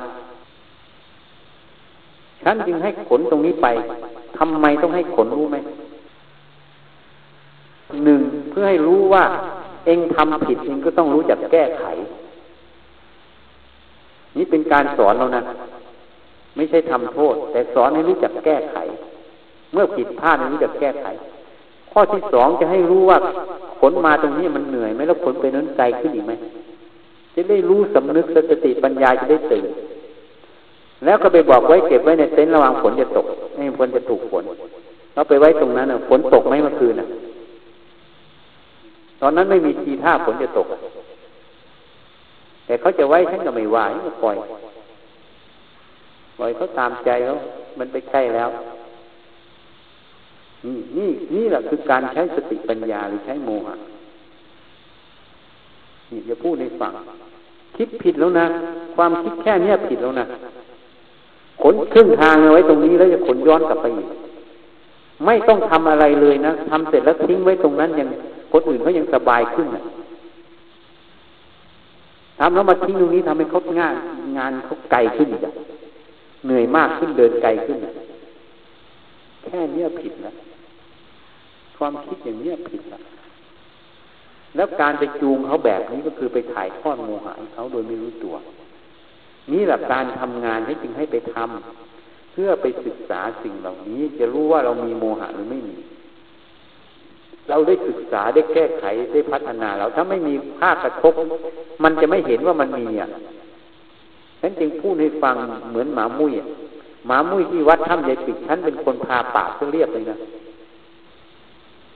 [2.43, 3.67] ฉันจึงให้ขนตรงนี้ไป
[4.37, 5.57] ทำไมต้องให้ขนรู้ไหม
[8.05, 9.23] หนึ่งเพื่อให้รู้ว่า
[9.85, 11.85] เองทำผิดเองก็ต้องรู้จักแก้ไข
[14.37, 15.41] นี่เป็นการสอนเรานะ
[16.55, 18.77] ไม่ใช่ทำโทษ แต่สอนให้รู้จักแก้ไข
[19.73, 21.05] เมื่อผิดพลาดให้รู้จักแก้ไข
[21.91, 23.17] ข้อที่สองจะให้รู้ว่า
[23.79, 26.33] ขนมาตรงนี้มันเหนื่อยไหมแล้วขนไปนั้นไกลขึ้นอีกไหม
[27.35, 29.65] จะได้รู้สำนึกสติปัญญาจะได้ตื่น
[31.05, 33.25] แล้วก็ไปบอกไว้เก็บไว้ในเต็นท์ระวังฝนจะตก
[33.55, 34.43] ไม่ฝนจะถูกฝน
[35.13, 37.07] เราไปไว้ตรงนั้นนะฝนตกไหมเมื่อคืนน่ะ
[39.21, 40.67] ตอนนั้นไม่มีทีท่าฝนจะตก
[42.65, 44.37] แต่เขาจะไว้ฉันก็ไม่ไหวก็ปล่อย
[46.37, 47.33] ปล่อยเขาตามใจเขา
[47.79, 48.49] มันไปใกล้แล้ว
[50.97, 53.75] นี่นี่แหละคือการใช้สติปัญญาหรือใช้โมหะ
[56.11, 56.93] นี่จะพูดในฝั่ง
[57.77, 58.45] คิดผิดแล้วนะ
[58.95, 60.25] ความคิดแค่เนี้ยผิดแล้วนะ
[61.61, 64.07] ขนครึ่งทางเอาไว้ตรงนี้แล้วจะขนย้อนกลับไปอีก
[65.25, 68.09] ไม่ต้องทำอะไรเลยนะทำเสร็จแล้วทิ้งไว้ตรงนั้นยัง
[68.51, 69.67] คนอื่นเขายังสบายขึ้น
[72.39, 73.95] ทำแล้วมาทิ้งตรงนี้ทำให้เขางาน
[74.37, 75.41] งานเขาไกลขึ้นอีก
[76.45, 77.77] เหนื่อยมากขึ้นเดินไกลขึ้น
[79.43, 80.31] แค่เนี้ยผิดนะ
[81.77, 82.99] ความคิดอย่างเนี้ยผิดละ
[84.55, 88.35] แล้วการไปจูงเขาแบบนี้ก็คือไปถ่ายทอดโมหะให้เขาโดยไม่รู้ตัว
[89.51, 95.77] นี่แหละการทำงานให้จึงให้ไปทำเพื่อไปศึกษาสิ่งเหล่านี้ จะรู้ว่าเรามีโมหะหรือไม่มี
[97.49, 98.83] เราได้ศึกษาได้แก้ไข
[99.13, 101.13] ได้พัฒนาเราถ้าไม่มีภาคกระทบ
[101.83, 103.09] มันจะไม่เห็นว่ามันมีอะ
[104.41, 105.35] ฉันจึงพูดให้ฟัง
[105.69, 106.33] เหมือนหมามุ้ย
[107.07, 110.17] หมามุ้ยที่วัดถ้ำใหญ่ปิดฉันเป็นคนพาป่าเพื่อเรียบเลยนะ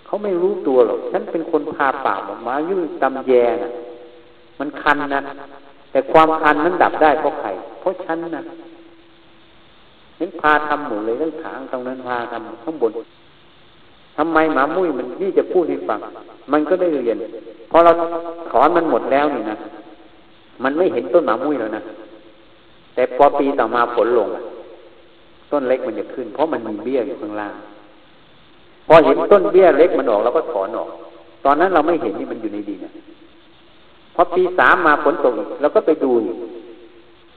[0.06, 3.32] เขาไม่รู้ตัวหรอกฉันเป็นคนพาป่าออกมายื่นตำแย
[3.62, 3.70] นะ
[4.60, 5.22] มันคันนะ
[5.92, 7.50] แต่ความคันนั้นดับได้เพราะใคร
[7.80, 8.44] เพราะฉันนะ
[10.18, 12.92] ฉันพาทำหมดเลยทั้งขางตรงนั้นพาทำข้างบน
[14.18, 16.00] ทำไมหมามุ้ยมันนี่จะพูดให้ฟัง
[16.52, 17.18] มันก็ได้เรียน
[17.72, 17.92] พอเรา
[18.52, 19.58] ถอนมันหมดแล้วนี่นะ
[20.64, 21.82] มันไม่เห็นต้นหมามุ้ยแล้วนะ
[22.96, 24.30] แต่พอปีต่อมาผลลง
[25.52, 27.54] ต้นเล็กมันจะขึ้น เพราะมันมีเบี้ยอยู่ข้างล่าง
[28.88, 30.90] พอเห็นต้นเบี้ยเล็กมันออกเราก็ถอนออก
[31.46, 32.86] ตอนนั้นเราไม่เห็นนี่มันอยู่ในดิน
[34.16, 36.12] พอปีสามมาฝนตกเราก็ไปดู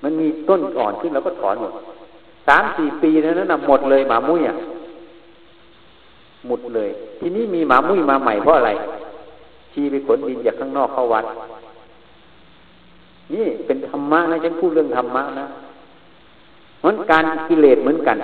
[0.02, 1.72] มันมีต้นอ่อนขึ้นเราก็ถอนหมด
[2.48, 4.54] สามสี่ปีนั้นนะหมดเลยหมามุ้ยอะ
[6.48, 8.72] หมดเลย ทีนี้มีหมามุ้ยมาใหม่เพราะอะไร
[9.72, 11.24] ชีไปขนดินจากข้างนอกเข้าวัด
[13.34, 15.46] นี่เป็นธรรมะนะฉันพูดเรื่องธรรมะนะ
[16.84, 18.16] มันการกิเลสเหมือนกัน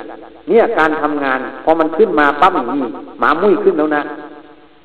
[0.48, 2.82] เนี่ยการทำงาน พอมันขึ้นมาปั๊บนี่
[3.20, 4.02] หมามุ้ยขึ้นแล้วนะ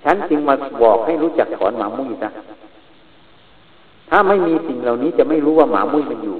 [0.03, 2.31] ฉันจึงมาบอกให้รู้จักถอนหมามุ้ยนะ
[4.09, 6.37] ถ้าไม่มีสิ่งเหล่านี้จะไม่รู้ว่าหมามุ้ยมันอยู่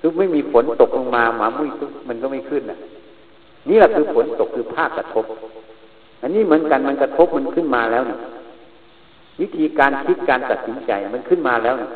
[0.00, 2.78] ทุกไม่มีฝนตกลงมาหมามุ้ยทุกมันก็ไม่ขึ้นอะ
[3.68, 5.24] นี่แหละคือฝนตกคือภาคกระทบ
[6.22, 8.18] อันนี้เหมือนกันมันกระทบมันขึ้นมาแล้วนะ
[9.40, 11.88] วิธีการคิดการตัดสินใจมันขึ้นมาแล้วนะ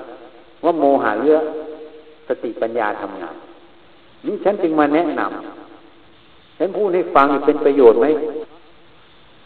[0.64, 1.36] ว่าโมหะเรือ
[2.28, 3.34] สติปัญญาทำงาน
[4.26, 8.06] นี่ฉันจึงมาแนะนำฉันพูดให้ฟังเป็นประโยชน์ไหม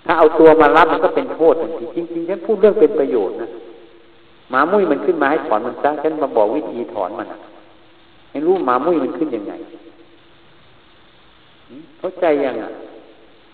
[0.07, 3.49] ถ้าเอาตัวมารับมันก็เป็นโทษทันทีจริงๆฉันพูดเรื่องเป็นประโยชน์นะ
[4.51, 7.27] หมามุ้ยมันขึ้นมาให้ถอนมันซะฉันมาบอกวิธีถอนมัน
[8.31, 9.53] ให้รู้หมามุ้ยมันขึ้นยังไง
[11.99, 12.71] เข้าใจยังอะ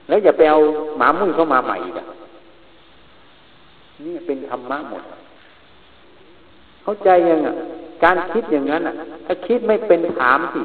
[0.09, 0.59] แล้วอย่าไปเอา
[0.99, 2.07] หมามุ้ยเข้ามาใหม่อีกอะ
[4.05, 5.03] นี่เป็นธรรมะหมด
[6.83, 7.55] เข้าใจยังอะ
[8.05, 8.95] การคิดอย่างนั้นอะ
[9.27, 10.61] ถ้าคิดไม่เป็นถามสิ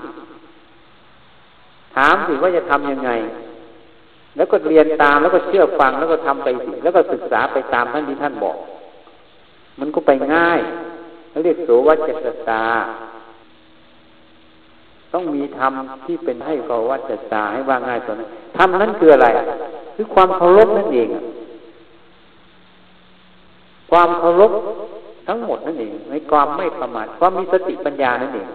[1.95, 3.11] ถามสิว่าจะทํำยังไง
[4.35, 8.57] แล้วก็เรียนตามแล้วก็เชื่อฟังแล้วก็ทำไปสิแล้วก็ศึกษาไปตามท่านที่ท่านบอก
[9.79, 10.59] มันก็ไปง่าย
[11.29, 12.63] เขาเรียกโสวัจจตา
[15.13, 15.73] ต้องมีธรรม
[16.05, 19.27] ที่เป็นให้กวัจตาให้ว่าง่ายตัวนั้นธรรมนั้นคืออะไร
[19.95, 21.09] คือความเคารพนั่นเอง
[23.91, 24.51] ความเคารพ
[25.27, 28.47] ทั้งหมดนั่นเองในความไม่ประมาทความมีสติปัญญานั่นเอง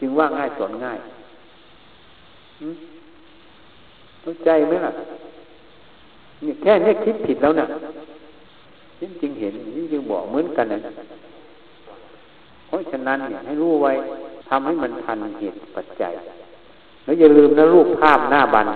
[0.00, 0.98] จึงว่าง่ายสอนง่าย
[4.22, 4.92] เข้าใจไหมล่ะ
[6.44, 7.66] นี่แค่นี้คิดผิดแล้วนะ
[9.00, 10.78] จริงจริงเห็นจริงจริงบอกเหมือนกันนะ
[12.66, 13.92] เพราะฉะนั้นเนี่ยให้รู้ไว้
[14.56, 16.12] ทำให้มันทันเหตุปัจจัย
[17.04, 18.66] แล้วอย่าลืมนะรูปภาพหน้าบัน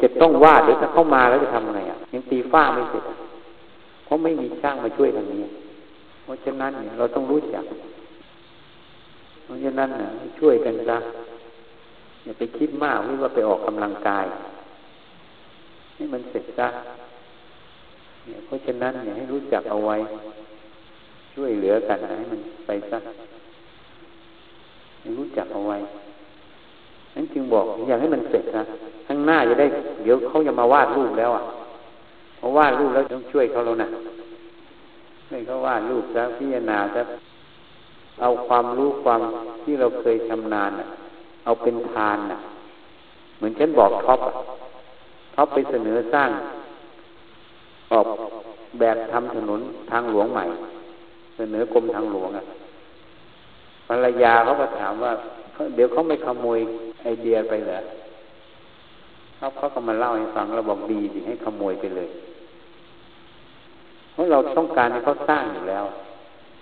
[0.00, 3.04] จะต้องวาดเดี๋ยวถ้าเข้ามาแล้วจะทำไงอะยังตีฟ้าไม่เสร็จ
[4.04, 5.42] เพราะไม่มีช่างมาช่วยทางนี้
[6.22, 7.64] เพราะฉะนั้นเนี่ยเราต้องรู้จัก
[9.44, 10.08] เพราะฉะนั้นนะ
[10.38, 10.98] ช่วยกันซะ
[12.24, 14.26] อย่าไปคิดมากว่าไปออกกำลังกาย
[15.96, 16.68] ให้มันเสร็จซะ
[18.24, 19.96] เนี่ยเพราะฉะนั้นเนี่ยให้รู้จักเอาไว้
[21.34, 22.98] ช่วยเหลือกันนะให้มันไปซะ
[25.18, 25.78] รู้จักเอาไว้
[27.14, 28.64] นั้นจึงบอกอยากให้มันเสร็จนะ
[29.06, 29.66] ข้างหน้าจะได้
[30.02, 31.42] เดี๋ยวเขาจะมาวาดรูปแล้วอะ
[32.38, 33.88] พอวาดรูปแล้วต้องช่วยเขาแล้วนะ
[35.28, 37.02] ให้เขาวาดรูปซะพิจารณาซะ
[38.20, 39.20] เอาความรู้ความ
[39.62, 40.86] ที่เราเคยชำนาญอะ
[41.44, 42.38] เอาเป็นทานนะ
[43.36, 44.20] เหมือนฉันบอกท็อป
[45.34, 46.30] ท็อปไปเสนอสร้าง
[47.92, 48.06] ออก
[48.78, 50.44] แบบทำถนนทางหลวงใหม่
[51.36, 52.44] เสนอกรมทางหลวงอะ
[53.88, 55.12] ภรรยาเขาก็ถามว่า
[55.74, 56.58] เดี๋ยวเขาไม่ขโมย
[57.02, 57.78] ไอเดียไปเหรอ
[59.36, 62.08] เขาเขาก็มาเล่าให้ฟังเราบอกดีสิให้ขโมยไปเลย
[64.12, 65.84] เพราะเราต้องการให้เขาสร้างอยู่แล้ว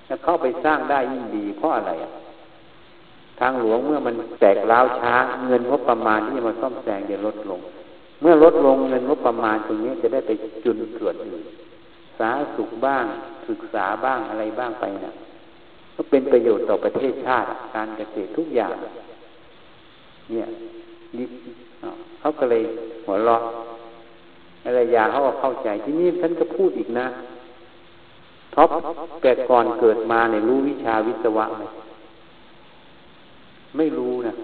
[0.07, 1.93] ถ้าเขาไปสร้างได้ยิ่งดีเพราะอะไร
[3.41, 5.15] ทางหลวงเมื่อมันแตกล้าวช้า
[5.47, 7.61] เงินงบประมาณที่จะมาซ่อมแซงจะลดลง
[8.21, 10.31] เมื่อลดลงเงินงบประมาณตรงนี้จะได้ไป
[10.65, 11.43] จุนส่วนอื่น
[12.19, 13.05] สาสุขบ้าง
[13.49, 15.13] ศึกษาบ้างอะไรบ้างไปนะ
[16.03, 18.75] ก็เป็นประโยชน์ต่อประเทศชาติ การเกษตรทุกอย่าง
[20.31, 20.47] เนี่ย
[21.17, 21.27] นี่
[22.21, 22.63] เขาก็เลย
[23.05, 23.43] หัวเราะ
[24.65, 27.07] อะไรยาเขาก็เข้าใจที่นี่ท่านก็พูดอีกนะ
[28.55, 28.69] ท็อป
[29.23, 31.65] แกก่อนเกิดมาเนี่ยรู้วิชาวิศวะไหม
[33.77, 34.35] ไม่รู้นะ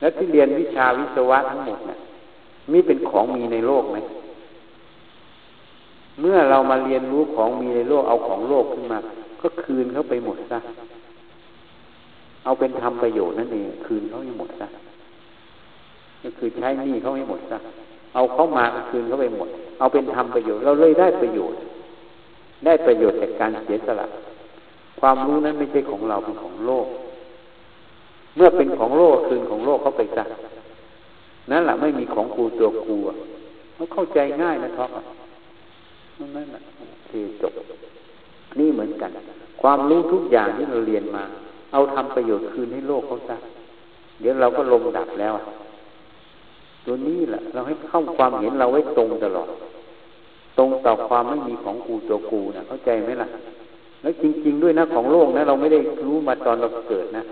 [0.00, 1.96] แล้วที่เรียนวิชาวิศวะทั้งหมดนะ
[2.72, 3.98] มีเป็นของมีในโลกไหม
[6.20, 9.00] เมื่อเรามาเรียนรู้ของมีในโลกเอาของโลกขึ้นมา
[9.40, 10.58] ก็คืนเขาไปหมดซะ
[12.44, 14.66] เอาเป็นทำประโยชน์นั่นเองคืนเขาให้หมดซะ
[16.22, 17.58] ก็คือใช้หนี้เขาให้หมดซะ
[18.14, 21.58] เอาเขามาคืนเขาไปหมด เอาเป็นทำประโยชน์เราเลยได้ประโยชน์
[22.64, 24.06] ได้ประโยชน์จากการเสียสละ
[25.00, 26.86] ความรู้นั้นไม่ใช่ของเราเป็นของโลก
[28.36, 30.24] เมื่อเป็นของโลกคืนของโลกเขาไปซะ
[31.50, 32.96] นั่นแหละไม่มีของกูตัวกู
[33.74, 34.90] เขาเข้าใจง่ายนะท็อป
[36.36, 36.62] นั่นแหละ
[37.08, 37.52] ที่จบ
[38.58, 39.10] นี่เหมือนกัน
[39.62, 41.24] ความรู้ทุกอย่างที่เราเรียนมา
[41.72, 43.36] เอาทำประโยชน์คืนให้โลกเขาซะ
[44.20, 45.34] เดี๋ยวเราก็ลงดับแล้ว
[46.86, 49.48] ตัวนี้แหละเราให้เข้าความเห็นเราไว้ตรงตลอด
[50.58, 53.28] ตรงต่อความไม่มีของกูตัวกูนะเข้าใจไหมล่ะ
[54.02, 57.24] แล้วจริง ๆ ด้วยนะของโลกนะ เราไม่ได้รู้มาตอนเราเกิดนะ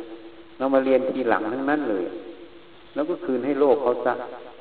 [0.59, 2.05] เรามาเรียนทีหลังทั้งนั้นเลย
[2.95, 4.13] แล้วก็คืนให้โลกเขาซะ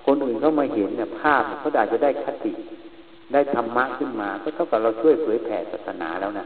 [0.06, 2.54] คนอื่นเขามาเห็นเนี่ยภาพเขาอาจจะได้คติ
[3.34, 6.46] ได้ธรรมะขึ้นมา ก็เท่ากับเราช่วยเผยแผ่ศาสนาแล้วนะ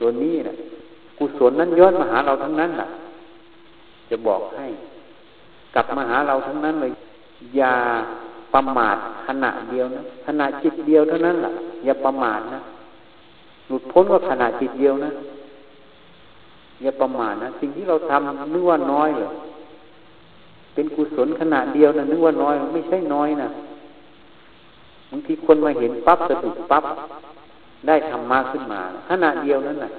[0.00, 0.54] ตัวนี้นะ
[1.18, 2.88] กุศลนั้นย้อนมาหาเราทั้งนั้นแหละ
[4.10, 4.66] จะบอกให้
[5.74, 6.92] กลับมาหาเราทั้งนั้นเลย
[7.56, 7.74] อย่า
[8.54, 11.52] ประมาทขณะเดียวนะขณะจิตเดียวเท่านั้นแหละ
[11.84, 12.60] อย่าประมาทนะ
[13.68, 15.10] หลุดพ้นว่าขณะจิตเดียวนะ
[16.82, 19.30] อย่าประมาทนะสิ่งที่เราทำนึกว่าน้อยเลย
[20.74, 23.48] เป็นกุศลขนาดเดียวนะนึกว่าน้อย ไม่ใช่น้อยนะ
[25.10, 26.84] บางทีคนมาเห็นปั๊บสะดุดปั๊บ
[27.86, 29.90] ได้ธรรมะขึ้นมาขณะเดียวนั้นน่ะ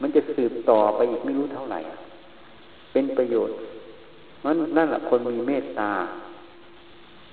[0.00, 1.80] มันจะสืบต่อไปอีกไม่รู้เท่าไหร่
[2.92, 3.56] เป็นประโยชน์
[4.44, 5.92] มันนั่นแหละคนมีเมตตา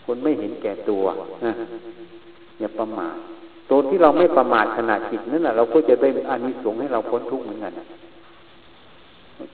[0.06, 1.04] คนไม่เห็นแก่ตัว
[2.60, 3.16] อย่าประมาท
[3.70, 7.74] ตัวที่เราไม่ประมาทขนาดจิตนั่นแหละเราก็จะได้อานิสงส์ให้เราพ้นทุกข์เหมือนกัน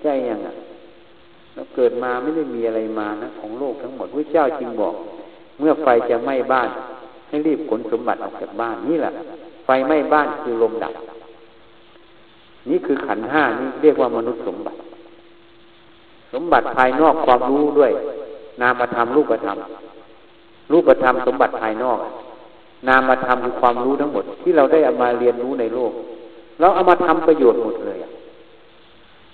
[0.01, 0.55] ใจยังอะ
[1.55, 4.95] เราเกิดมาไม่ได้มีอะไรมานะของโลกทั้งหมดพระเจ้าจึงบอก
[5.59, 6.69] เมื่อไฟจะไหม้บ้าน
[7.31, 9.11] ให้รีบขนสมบัติออกจากบ้านนี่แหละ
[9.65, 10.93] ไฟไหม้บ้านคือลมดับ
[12.69, 14.77] นี่คือขันห้านี่เรียกว่ามนุษย์สมบัติ
[16.33, 17.91] สมบัติภายนอกความรู้ด้วย
[18.61, 19.57] นามธรรมรูปธรรม
[20.71, 21.99] รูปธรรมสมบัติภายนอก
[22.87, 25.91] นามธรรมคือความรู้ทั้งหมด ที่เราได้เอามาเรียนรู้ในโลก
[26.59, 27.99] เราเอามาทำประโยชน์หมดเลย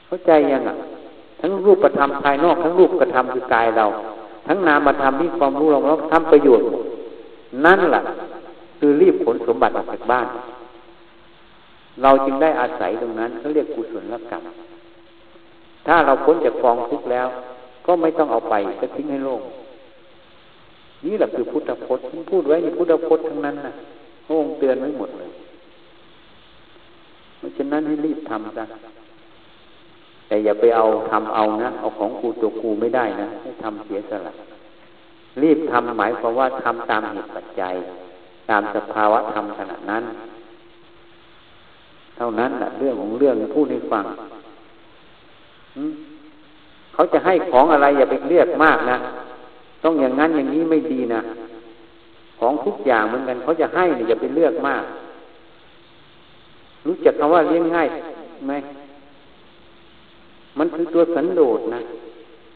[0.05, 0.77] เข้าใจยังอะ
[1.41, 3.85] ทั้งรูปธรรมภายนอกทั้งรูปกระทำคือกายเรา
[4.47, 6.65] ทั้งนามธรรมที่ความรู้เราเราทำประโยชน์
[7.65, 8.01] นั่นแหละ
[8.79, 10.27] คือรีบผลสมบัติออกจากบ้าน
[12.03, 14.43] เราจึงได้อาศัยตรงนั้นเขาเรียกกุศลกรรม
[15.87, 17.27] ถ้าเราพ้นจากกองทุกข์แล้ว
[17.85, 19.41] ก็ไม่ต้องเอาไปก็ทิ้งให้โลก
[21.05, 23.73] นี่แหละคือพุทธพจน์พูดไว้ในพุทธพจน์ทั้งนั้นนะ
[24.25, 25.29] พระองค์เตือนไว้หมดเลย
[27.37, 28.65] เพราะฉะนั้นให้รีบทำซะ
[30.27, 34.33] แต่อย่าไปเอาทำเอานะเอาของครูตัวครูไม่ได้นะให้ทำเสียสละ
[35.43, 37.75] รีบทำหมายความว่าทำตามเหตุปัจจัย
[38.49, 40.03] ตามสภาวะธรรมขณะนั้น
[42.17, 44.05] เท่านั้นแหละเรื่องของเรื่องพูดให้ฟัง
[46.93, 48.97] เขาจะให้ของอะไรอย่าไปเรียกมากนะ
[49.83, 51.21] ต้องอย่างนั้นอย่างนี้ไม่ดีนะ
[52.39, 54.83] ของทุกอย่างเหมือนกันเขาจะให้เนี่ยอย่าไปเลือกมาก
[56.87, 57.87] รู้จักคำว่าเลี้ยงง่าย
[58.47, 58.53] ไหม
[60.57, 61.81] มันคือตัวสันโดษนะ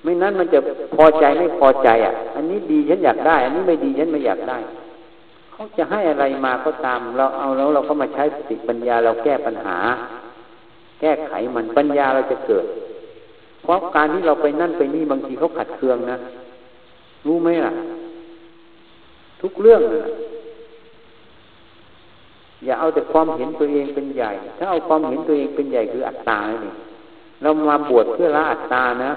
[0.04, 0.60] ไม่นั้นมันจะ
[0.96, 4.58] พอใจไม่พอใจอะ อันนี้ดีฉันอยากได้ อันนี้ไม่ดีฉันไม่อยากได้
[5.52, 9.78] เขาจะให้อะไรมาก็ตาม เราเอาแล้วเราก็มาใช้สติปัญญาเราแก้ปัญหา
[11.00, 12.66] แก้ไขมันปัญญาเราจะเกิด
[13.64, 16.18] เพราะการที่เราไปนั่นไปนี่บางทีเขาขัดเคืองนะ
[17.28, 17.74] รู้ไหมล่ะ
[19.42, 20.04] ทุกเรื่องเลย
[22.66, 26.76] อย่าเอาแต่ความเห็นตัวเองเป็นใหญ่ ถ้าเอาความเห็นตัวเองเป็นใหญ่คืออัตตาเนี่ย
[27.42, 29.12] เรามาบวชเพื่อละอัตตานะ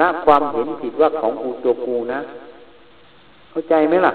[0.00, 2.20] ละความเห็นผิดว่าของกูตัวกูนะ
[3.50, 4.12] เข้าใจไหมล่ะ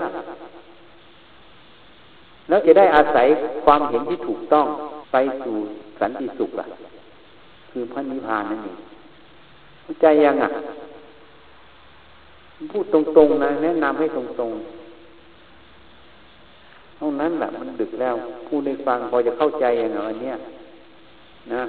[2.49, 3.27] แล้วจะได้อาศัย
[3.65, 4.65] ความเห็นที่ถูกต้อง
[5.11, 5.55] ไปสู่
[5.99, 6.67] สันติสุขล่ะ
[7.71, 8.77] คือพระนิพพานนั่นเอง
[9.83, 10.49] เข้าใจยังอะ
[12.71, 14.79] พูดตรงๆนะแนะนำให้ตรงๆ
[16.97, 18.15] เท่านั้นแหละมันดึกแล้ว
[18.47, 20.35] พูดในฟังพอจะเข้าใจอย่างไรเนี้ย
[21.53, 21.61] นะ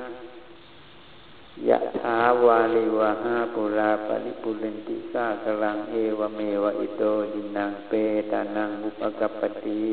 [1.69, 7.93] ยะถาวาลิวะหาปุราปริปุเรนติสากลังเอวเมวะอิโตดินังเป
[8.31, 9.85] ตานังอุปกัปติ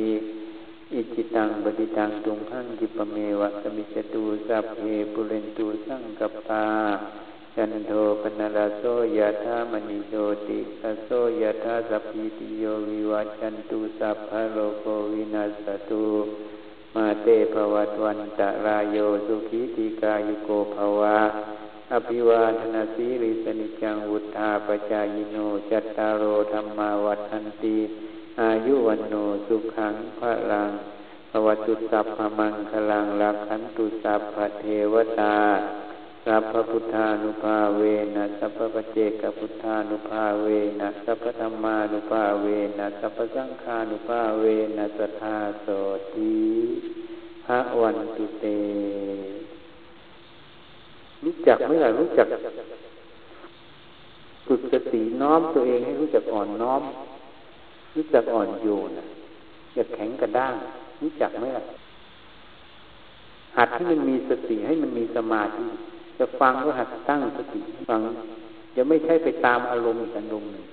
[0.94, 4.82] อิจิตังบดิตังตุงหังกิปเมวะสมิจตุสัพเพ
[5.14, 6.66] ปุเรนตุสังกปา
[7.56, 7.92] จันโท
[8.22, 8.84] ปนาลโส
[9.18, 10.14] ยะธามณิโช
[10.48, 11.10] ติสโส
[11.42, 16.06] ยะธาสัพพิติโยวิวัจันตุสัพพะโลโกวินัสตุ
[16.98, 21.20] มาเตภวัตวันตะรายโยสุขีติกายุโกภวะ
[21.92, 25.38] อภิวาทนาสีริสนิจังวุธาปจายโน
[25.72, 26.24] จัตตารโอ
[26.54, 27.78] ธรรมาวัฏันตี
[28.42, 29.14] อายุวันโน
[29.48, 30.70] สุขังพระลัง
[31.32, 35.38] ภวตุสัพพมังคลังลักขันตุสัพพเทวตา
[36.28, 37.82] สัพพพุทธานุภาเว
[38.16, 40.48] นะสัพพปเจกพุทธานุภาเว
[40.80, 42.48] นะสัพพธรรมานุภาเว
[42.80, 44.46] นะสัพพสังฆานุภาเว
[44.78, 45.68] นะสัทธาโส
[46.14, 46.36] ตี
[47.50, 48.46] หะวันตุเต
[51.24, 52.28] รู้จักไหมล่ะรู้จัก
[54.48, 56.82] ฝึกสติน้อมตัวเองให้รู้จักอ่อนน้อม
[57.96, 58.90] รู้จักอ่อนโยน
[59.74, 60.54] อย่าแข็งกระด้าง
[61.02, 61.64] รู้จักไหมล่ะ
[63.58, 65.68] หัดให้มันมีสติให้มันมีสมาธิ
[66.18, 67.60] จะฟังก็หัดตั้งสติ
[67.90, 68.00] ฟัง
[68.76, 70.66] จะไม่ใช่ไปตามอารมณ์อีกอารมณ์หนึ่ง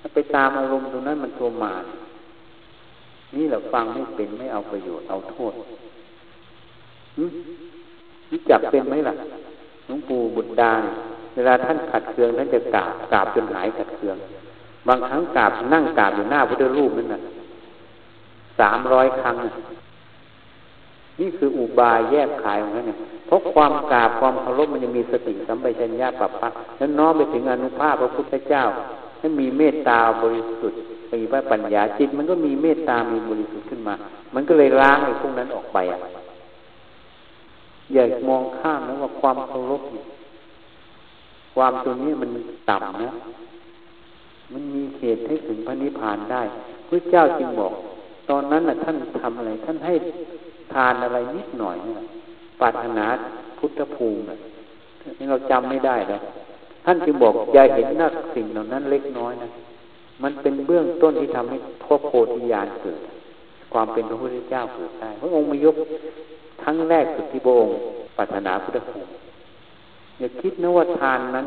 [0.00, 1.84] ถ้าไปตามอารมณ์ตรงนั้นมันตัวมาน
[3.36, 5.52] นี่แหละฟังไม่เป็นไม่เอาประโยชน์เอาโทษ
[8.30, 9.14] รู้จักเป็นไหมล่ะ
[9.86, 10.72] หลวงปู่บุตรดา
[11.34, 14.16] เวลาท่านขัดเคืองท่านจะกราบกราบจนหายขัดเคือง
[14.88, 17.20] บางครั้งกราบนั่งกราบอยู่หน้าพุทธรูปนั่นน่ะ
[18.60, 19.36] สามร้อยครั้ง
[21.20, 28.62] นี่คืออุบายแยกขายของท่านเนี่ยเพราะความกราบความเคารพมันจะมีสติสัมปชัญญะปัปปะแล้วน้อมไปถึงอนุภาพพระพุทธเจ้า
[29.18, 30.80] ให้มีเมตตาบริสุทธิ์
[31.20, 33.94] มีพระปัญญาจิต มันก็มีเมตตามีบริสุทธิ์ขึ้นมา
[34.34, 35.98] มันก็เลยล้างไอ้พวกนั้นออกไปอะ
[37.92, 39.82] อย่ามองข้ามนะว่าความเคารพ
[41.54, 42.30] ความตัวนี้มัน
[42.70, 43.10] ต่ำนะ
[44.52, 46.42] มันมีเหตุให้ถึงพระนิพพานได้
[46.88, 47.72] พระเจ้าจึงบอก
[48.30, 49.94] ตอนนั้นน่ะท่านทำอะไร ท่านให้
[50.72, 52.04] ทานอะไรนิดหน่อยนะ
[52.60, 53.06] ปรารถนา
[53.58, 54.22] พุทธภูมิ
[55.18, 56.22] นี่เราจำไม่ได้แล้ว
[56.84, 59.48] ท่านจึงบอกอย่าเห็นนักสิ่งเหล่านั้นเล็กน้อยนะ
[60.22, 63.00] มันเป็นเบื้องต้นที่ทำให้พวกโพธิญาณเกิด
[63.72, 65.76] ความเป็นพระพุทธเจ้าเกิดได้พระองค์มายก
[66.62, 67.74] ทั้งแรกสุดที่พระองค์
[68.16, 69.10] ปรารถนาพุทธภูมิ
[70.18, 71.46] อย่าคิดนะว่าทานนั้น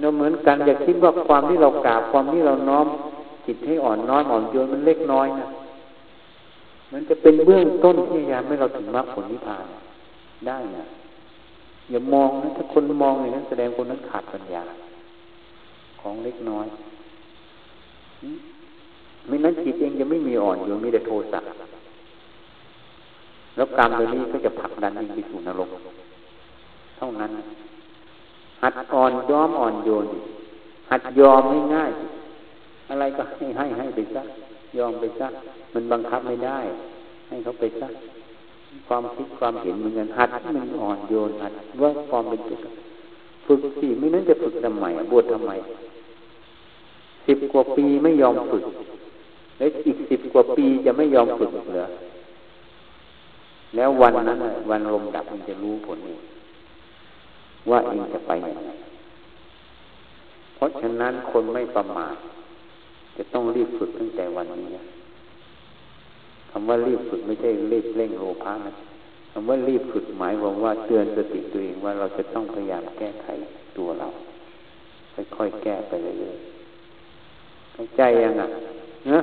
[0.00, 2.86] เราเหมือนกันอย่าคิดว่าความที่เรากราบความที่เราน้อม
[3.46, 5.46] จิตให้อ่อนน้อยอ่อนโยนมันเล็กน้อยนะ
[6.94, 9.64] มันจะเป็นเบื้องต้นที่ยามให้เราถึงมรรคผลนิพพาน
[10.46, 10.84] ได้นะ
[11.90, 14.62] อย่ามองนะถ้าคนมองอย่างนั้นแสดงคนนั้นขาดปัญญา
[16.00, 16.66] ของเล็กน้อย
[19.28, 21.40] ไม่นั้นจิตเองจะไม่มีอ่อนอยู่มีแต่โทสะ
[23.56, 25.68] แล้วกรรมตัวนี้ก็จะผลักดันไปสู่นรก
[26.96, 27.30] เท่านั้น
[28.62, 30.06] หัดอ่อนย้อมอ่อนโยน
[30.90, 31.92] หัดยอมให้ง่าย
[32.88, 34.22] อะไรก็ให้ให้ให้ไปซะ
[34.78, 35.28] ยอมไปซะ
[35.74, 36.58] มันบังคับไม่ได้
[37.28, 37.88] ให้เขาไปซะ
[38.88, 41.52] ความคิดความเห็นเหมือนกันหัดมันอ่อนโยนหัด
[41.82, 42.58] ว่าความเป็นจุด
[43.46, 45.52] ฝึกสิไม่นั้นจะฝึกทำไมบวชทำไม
[47.26, 48.64] สิบกว่าปีไม่ยอมฝึก
[49.58, 51.86] แล้วอีกสิบกว่าปีจะไม่ยอมฝึกเหรอ
[53.76, 54.38] แล้ววันนั้น
[54.70, 56.20] วันลมดับมันจะรู้ผลเอง
[57.70, 58.70] ว่าเองจะไปย่างไร
[60.54, 62.16] เพราะฉะนั้นคนไม่ประมาท
[63.16, 64.66] จะต้องรีบฝึกตั้งแต่วันนี้
[66.50, 68.74] คำว่ารีบฝึกไม่ใช่รีบเร่งโลภะนะ
[69.32, 73.26] คำว่ารีบฝึกหมายความว่าเตือนสติตัวเองว่าเราจะต้องพยายามแก้ไข
[73.78, 74.08] ตัวเรา
[75.36, 78.48] ค่อยๆแก้ไปเรื่อยๆใจยังอะ
[79.06, 79.20] เนะ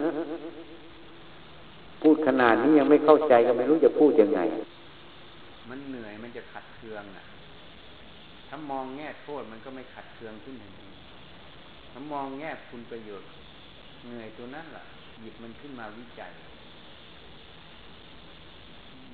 [2.02, 4.42] พูดขนาดนี้ยังไม่เข้าใจก็ไม่รู้จะพูดยังไง
[5.70, 7.26] มันเหนื่อยมันจะขัดเคืองอะ
[8.48, 10.72] ถ้ามองแง่โทษมันก็ไม่ขัดเคืองขึ้นหนึ่ง
[11.92, 13.28] ถ้ามองแง่คุณประโยชน์
[14.08, 14.84] เหนื่อยตัวนั้นล่ะ
[15.22, 16.32] หยิบมันขึ้นมาวิจัย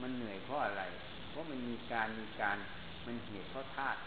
[0.02, 0.84] มันเหนื่อยเพราะอะไร
[1.30, 2.58] เพราะมันมีการมีการ
[3.06, 4.00] มันเหตุเพราะธาตุ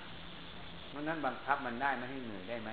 [0.88, 2.70] เพราะนั้นบังคับมันได้ไม่ให้เหนื่อยได้ไหม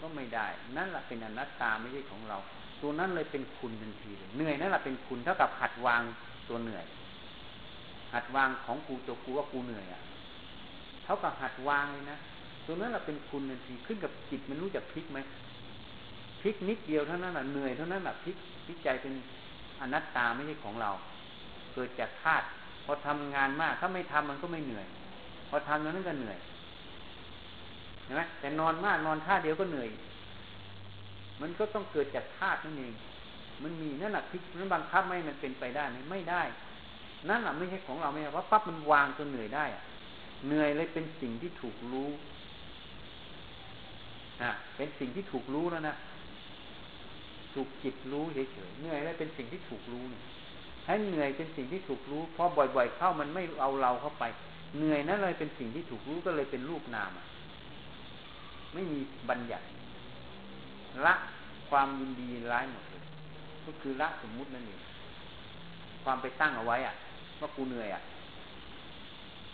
[0.00, 0.46] ก็ไม่ได้
[0.76, 2.38] นั่นแหละเป็นอนัตตาไม่ใช่ของเรา
[2.82, 6.02] ตัวนั้นเลยเป็นคุณทันทีเลยเหนื่อยนั่นแหละเป็นคุณเท่ากับหัดวาง
[6.48, 6.84] ตัวเหนื่อย
[8.14, 10.02] หัดวางของกูตัวกูว่ากูเหนื่อยอะ
[11.04, 12.18] เท่ากับหัดวางเลยนะ
[12.66, 15.18] ตัวนั้นแหละเป็นคุณทันทีขึ้นกับจิตมันรู้จักพลิกไหม
[16.40, 18.36] พลิกนิดเดียวเท่านั้นแหะเหนื่อยเท่านั้นแหละพลิก
[18.66, 19.12] พลิกใจเป็น
[19.80, 20.90] อนัตตาไม่ใช่ของเรา
[21.74, 22.46] เกิดจากธาตุ
[22.84, 24.86] พอทำงานมากถ้าไม่ทำมันก็ไม่เหนื่อย
[25.48, 26.38] พอทำนั้นก็เหนื่อย
[28.04, 29.88] เห็นไหมแต่นอนมากนอนท่าเดียวก็เหนื่อย
[31.40, 32.94] มันก็ต้องเกิดจากธาตุนั่นเอง
[33.62, 36.42] มันมีนั่นแหละที่นั้นบังคับไม่มันเป็นไปได้ไหมไม่ได้
[37.28, 39.64] นั่นแหละไม่ใช่ของเราไม่ใช่ว่าปั๊บมันวางจนเหนื่อยได้
[40.46, 42.08] เหนื่อยเลยเป็นสิ่งที่ถูกรู้
[44.42, 45.94] นะเป็นสิ่งที่ถูกรู้แล้วนะ
[47.58, 50.22] ถูกจิตรู้เฉยๆเหนื่อยเลยเป็นสิ่งที่ถูกรู้เนี่ย
[50.86, 54.24] ให้เหนื่อยเป็นสิ่งที่ถูกรู้พอบ่อย ๆ เข้ามันไม่เอาเราเข้าไป
[54.76, 57.10] เหนื่อยนั่นเลยเป็นสิ่งที่ถูกรู้ก็เลยเป็นรูปนาม
[58.74, 59.66] ไม่มีบัญญัติ
[61.06, 61.14] ละ
[61.70, 63.04] ความยินดีร้ายหมดเลย
[63.66, 64.80] ก็คือละสมมุตินั่นเอง
[66.04, 66.94] ความไปตั้งเอาไว้อะ
[67.40, 68.02] ว่ากูเหนื่อยอะ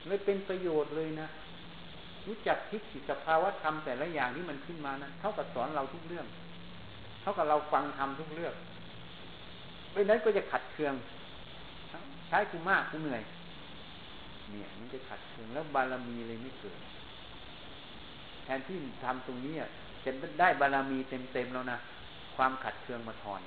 [0.07, 1.29] เลยเป็นประโยชน์เลยนะ
[2.27, 6.27] รู้จักทิฏฐิสภาวะธรรมแต่ละอย่างที่มันขึ้นมานะเท่ากับสอนเราทุกเรื่อง
[7.25, 8.55] เท่ากับเราฟังธรรมทุกเรื่อง
[9.93, 10.95] ไม่นั้นก็จะขัดเคือง
[12.29, 13.23] ใช้กูมากกูเหนื่อย
[14.51, 16.79] เนี่ยมันจะขัดเคืองแล้วบารมีเลยไม่เกิด
[18.45, 19.55] แทนที่ทำตรงนี้
[20.05, 20.11] จะ
[20.41, 21.79] ได้บารมีเต็มๆแล้วนะ
[22.37, 23.41] ความขัดเคืองมาทอน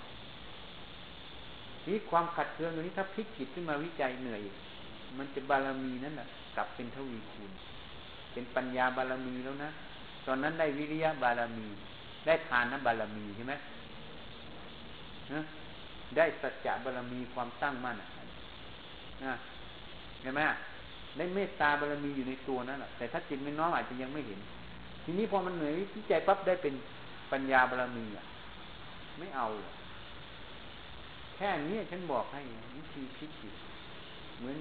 [1.88, 4.42] นี้ความขัดเคืองตรงนี้ถ้าพลิกจิตขึ้นมาวิจัยเหนื่อย
[5.18, 7.52] มันจะบารมีนั่นแหละกลับเป็นทวีคูณ
[8.34, 9.70] เป็นปัญญาบารมีแล้วนะ
[10.26, 11.68] ตอนนั้นได้วิริยะบารมี
[12.28, 13.54] ได้ทานนะบารมีใช่ไหม
[15.34, 15.42] นะ
[16.18, 19.34] ได้สัจจะบารมีความตั้งมั่นนะ
[20.22, 20.42] เห็นไหม
[21.18, 24.40] ได้เมตตาบารมีอยู่ในตัวนั่นแหละแต่ถ้าจิตไม่น้อมอาจจะยังไม่เห็น
[25.04, 26.74] ทีนี้พอมันเหนื่อยวิจัยปั๊บได้เป็น
[27.32, 28.26] ปัญญาบารมีอะ
[29.20, 29.48] ไม่เอา
[31.36, 32.42] แค่นี้ฉันบอกให้
[32.76, 33.56] วิธีพิจิต
[34.38, 34.58] เหมือน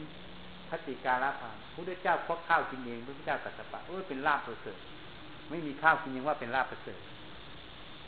[0.69, 4.79] พติการะพาพระเจ้าควักข้าวกินเองพระเจ้าตัดสปะเออเป็นลาบประเสริฐ
[5.51, 6.99] ไม่มีข้าวกินยังว่าเป็นลาบประเสริฐ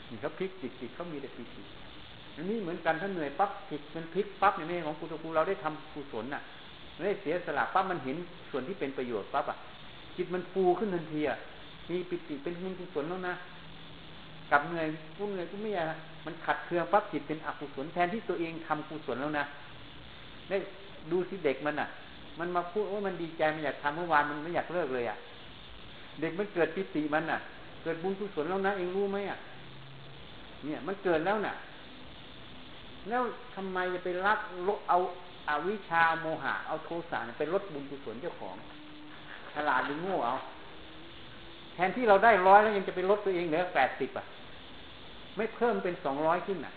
[0.09, 1.67] นี่เขาพลิกจิตจิตเขามีแต่พิจิต
[2.35, 6.41] อันนี้เหมือนกันถ้าเหนื่อยปั๊บจิตมันพลิกปั๊บในเรื่องของกุศลเราได้ทำกุศลน่ะ
[7.05, 8.17] ได้เสียสละปั๊บมันเห็น
[8.49, 9.57] ส่วนที่เป็นประโยชน์ปั๊บอะ
[10.17, 11.37] จิตมันฟูขึ้นทันทีอะ
[11.89, 13.33] มีปิติเป็นบุญกุศลแล้วนะ
[14.51, 14.87] กับเหนื่อย
[15.17, 15.85] กูเหนื่อยกูไม่อยาก
[16.25, 19.43] มันขัดเคืองปั๊บจิตเป็นอกุศลแทนที่ตัวเองทำกุศลแล้วนะ
[20.49, 20.57] ได้
[21.11, 21.87] ดูสิเด็กมันอะ
[22.39, 25.17] มันมาพูดว่ามันดีใจมันอยากทำเมื่อวานมันไม่อยากเลิกเลยอะ
[26.21, 27.39] เด็กมันเกิดปิติมันอะ
[27.83, 29.37] เกิดบุญกุศลแล้วนะเองรู้ไหมอะ
[30.65, 31.55] เนี่ย มันเกิดแล้วน่ะ
[33.09, 33.21] แล้ว
[33.55, 34.97] ทำไมจะไปรักลเอา
[35.49, 38.55] อาวิชาโมหะ เอาโทสะไปลดบุญกุศลเจ้าของ
[39.53, 40.35] ฉลาดหรือโง่เอา
[41.73, 44.25] แทนที่เราได้ร้อยแล้วยังจะไปลดตัวเองเหลือแปดสิบอะ
[45.37, 46.73] ไม่เพิ่มเป็นสองร้อยขึ้นอะ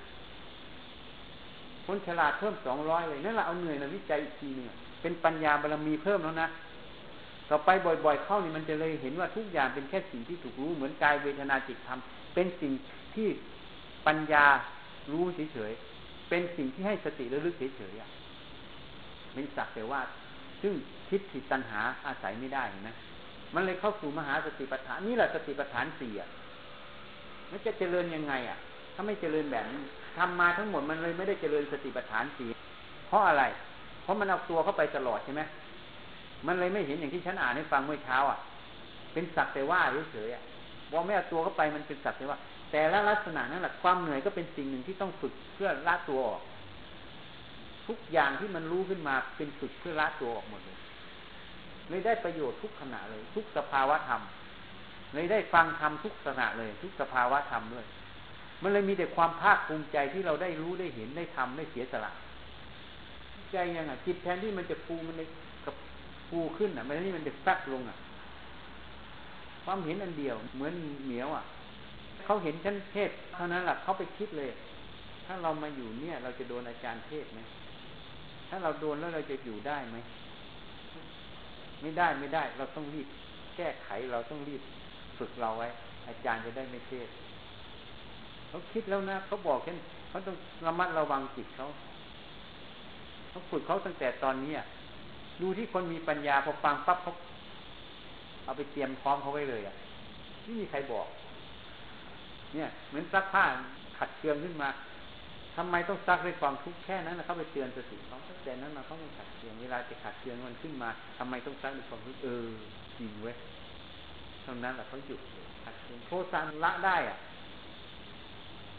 [1.87, 4.67] คนฉลาดเพิ่มสองร้อยเลยนั่นแหละเอาเหนื่อยนะวิจัยอีกทีหนึ่ง
[5.03, 6.49] เป็นปัญญาบารมีเพิ่มแล้วนะ
[7.51, 7.71] ต่อไป
[8.05, 11.99] บ่อย ๆ เข้านี่มันจะเลยเห็นว่าทุกอย่างเป็นแค่สิ่งที่ถูกรู้เหมือนกายเวทนาจิตธรรม
[12.35, 12.73] เป็นสิ่ง
[13.15, 13.29] ที่
[14.07, 14.47] ปัญญา
[15.13, 20.01] รู้เฉยๆ เป็นสิ่งที่ให้สติระลึกเฉยๆเป็นสักแต่ว่า
[20.63, 20.75] ซึ่ง
[21.09, 22.95] ทิฏฐิตัณหาอาศัยไม่ได้นะ
[23.55, 26.29] มันเลยเข้าสู่มหาสติปัฏฐานนี่แหละสติปัฏฐานสี่อะ
[27.51, 28.59] มันจะเจริญยังไง อะ
[28.95, 29.83] ถ้าไม่เจริญแบบนี้
[30.17, 32.49] ทำมาทั้งหมดมันเลยไม่ได้เจริญสติปัฏฐานสี่
[33.07, 33.45] เพราะอะไร
[34.03, 35.43] เพราะมันเอาตัวเข้าไปตลอดใช่ไหม
[36.47, 38.39] มันเลยไม่เห็นอย่างที่ฉันอ่านให้ฟังเมื่อเช้าอะ
[39.13, 39.81] เป็นสักแต่ว่า
[40.13, 40.43] เฉยๆอะ
[40.93, 42.39] ว่าไม่เอาตัวเข้าไปมันเป็นสักแต่ว่า
[42.73, 46.43] แต่ละลักษณะนั่นแหละความเหนื่อยก็เป็นสิ่งหนึ่งที่ต้องฝึกเพื่อละตัวออก
[47.87, 50.79] ทุกอย่างที่มันรู้ขึ้นมาเป็นฝึกเพื่อละตัวออกหมดเลย
[51.89, 54.21] เลยได้ประโยชน์ทุกขณะเลย ทุกสภาวะธรรม
[55.15, 57.87] เลยได้ฟังธรรมทุกขณะเลย ทุกสภาวะธรรมด้วย
[58.63, 62.13] มันเลยมีแต่ความภาคภูมิใจที่เราได้รู้ได้เห็นได้ทำได้เสียสละ
[63.53, 65.29] ใจยังอะจิตแทนที่มันจะฟูมันเลย
[65.67, 65.75] กับ
[66.29, 67.97] ฟูขึ้นอะมันนี่มันจะแฟบลงอะ
[69.65, 70.75] ความเห็นอันเดียว เหมือน
[71.07, 71.45] เหมียวอะ
[72.27, 74.51] เขาเห็นชั้นเทศเท่านั้นแหละเขาไปคิดเลย
[75.27, 77.41] ถ้าเรามาอยู่เนี่ย เราจะโดนอาจารย์เทศไหม
[78.49, 79.97] ถ้าเราโดนแล้วเราจะอยู่ได้ไหม
[81.83, 83.09] ไม่ได้ไม่ได้ เราต้องรีบ
[83.57, 84.63] แก้ไขเราต้องรีบ
[85.19, 85.69] ฝึกเราไว้
[86.09, 87.09] อาจารย์จะได้ไม่เทศ
[88.49, 89.73] เขาคิดแล้วนะเขาบอกแค่
[90.09, 91.69] เขาต้องระมัดระวังจิตเขา
[93.29, 94.53] เขาฝึกเขาตั้งแต่ตอนนี้
[95.43, 97.15] ดูที่คนมีปัญญาพอฟังปั๊บเขา
[98.45, 99.75] เอาไปเตรียมพร้อมเขาไว้เลยอะ
[100.45, 101.07] ไม่มีใครบอก
[102.55, 103.45] เนี่ย เหมือนซักผ้า
[103.99, 104.69] ขัดเคืองขึ้นมา
[105.57, 110.89] ทำไมต้องซักด้วยความทุกข์แค่นั้นนะเขาไปเตือนสติเขาตั้งแต่นั้นมาเขาไม่ขัดเคืองเวลาจะขัดเคืองมันขึ้นมา
[111.19, 112.49] ทำไมต้องซักด้วยความทุกข์เออ
[112.99, 113.37] จริงเว้ย
[114.43, 115.21] เท่านั้นแหละเขาหยุด
[115.65, 117.19] ขัดเคืองโทสะละได้อะ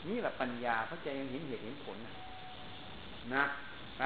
[0.10, 2.14] นี่แหละปัญญาเขาใจยังเห็นเหตุเห็นผลนะ
[3.34, 3.44] นะ
[3.98, 4.02] ไป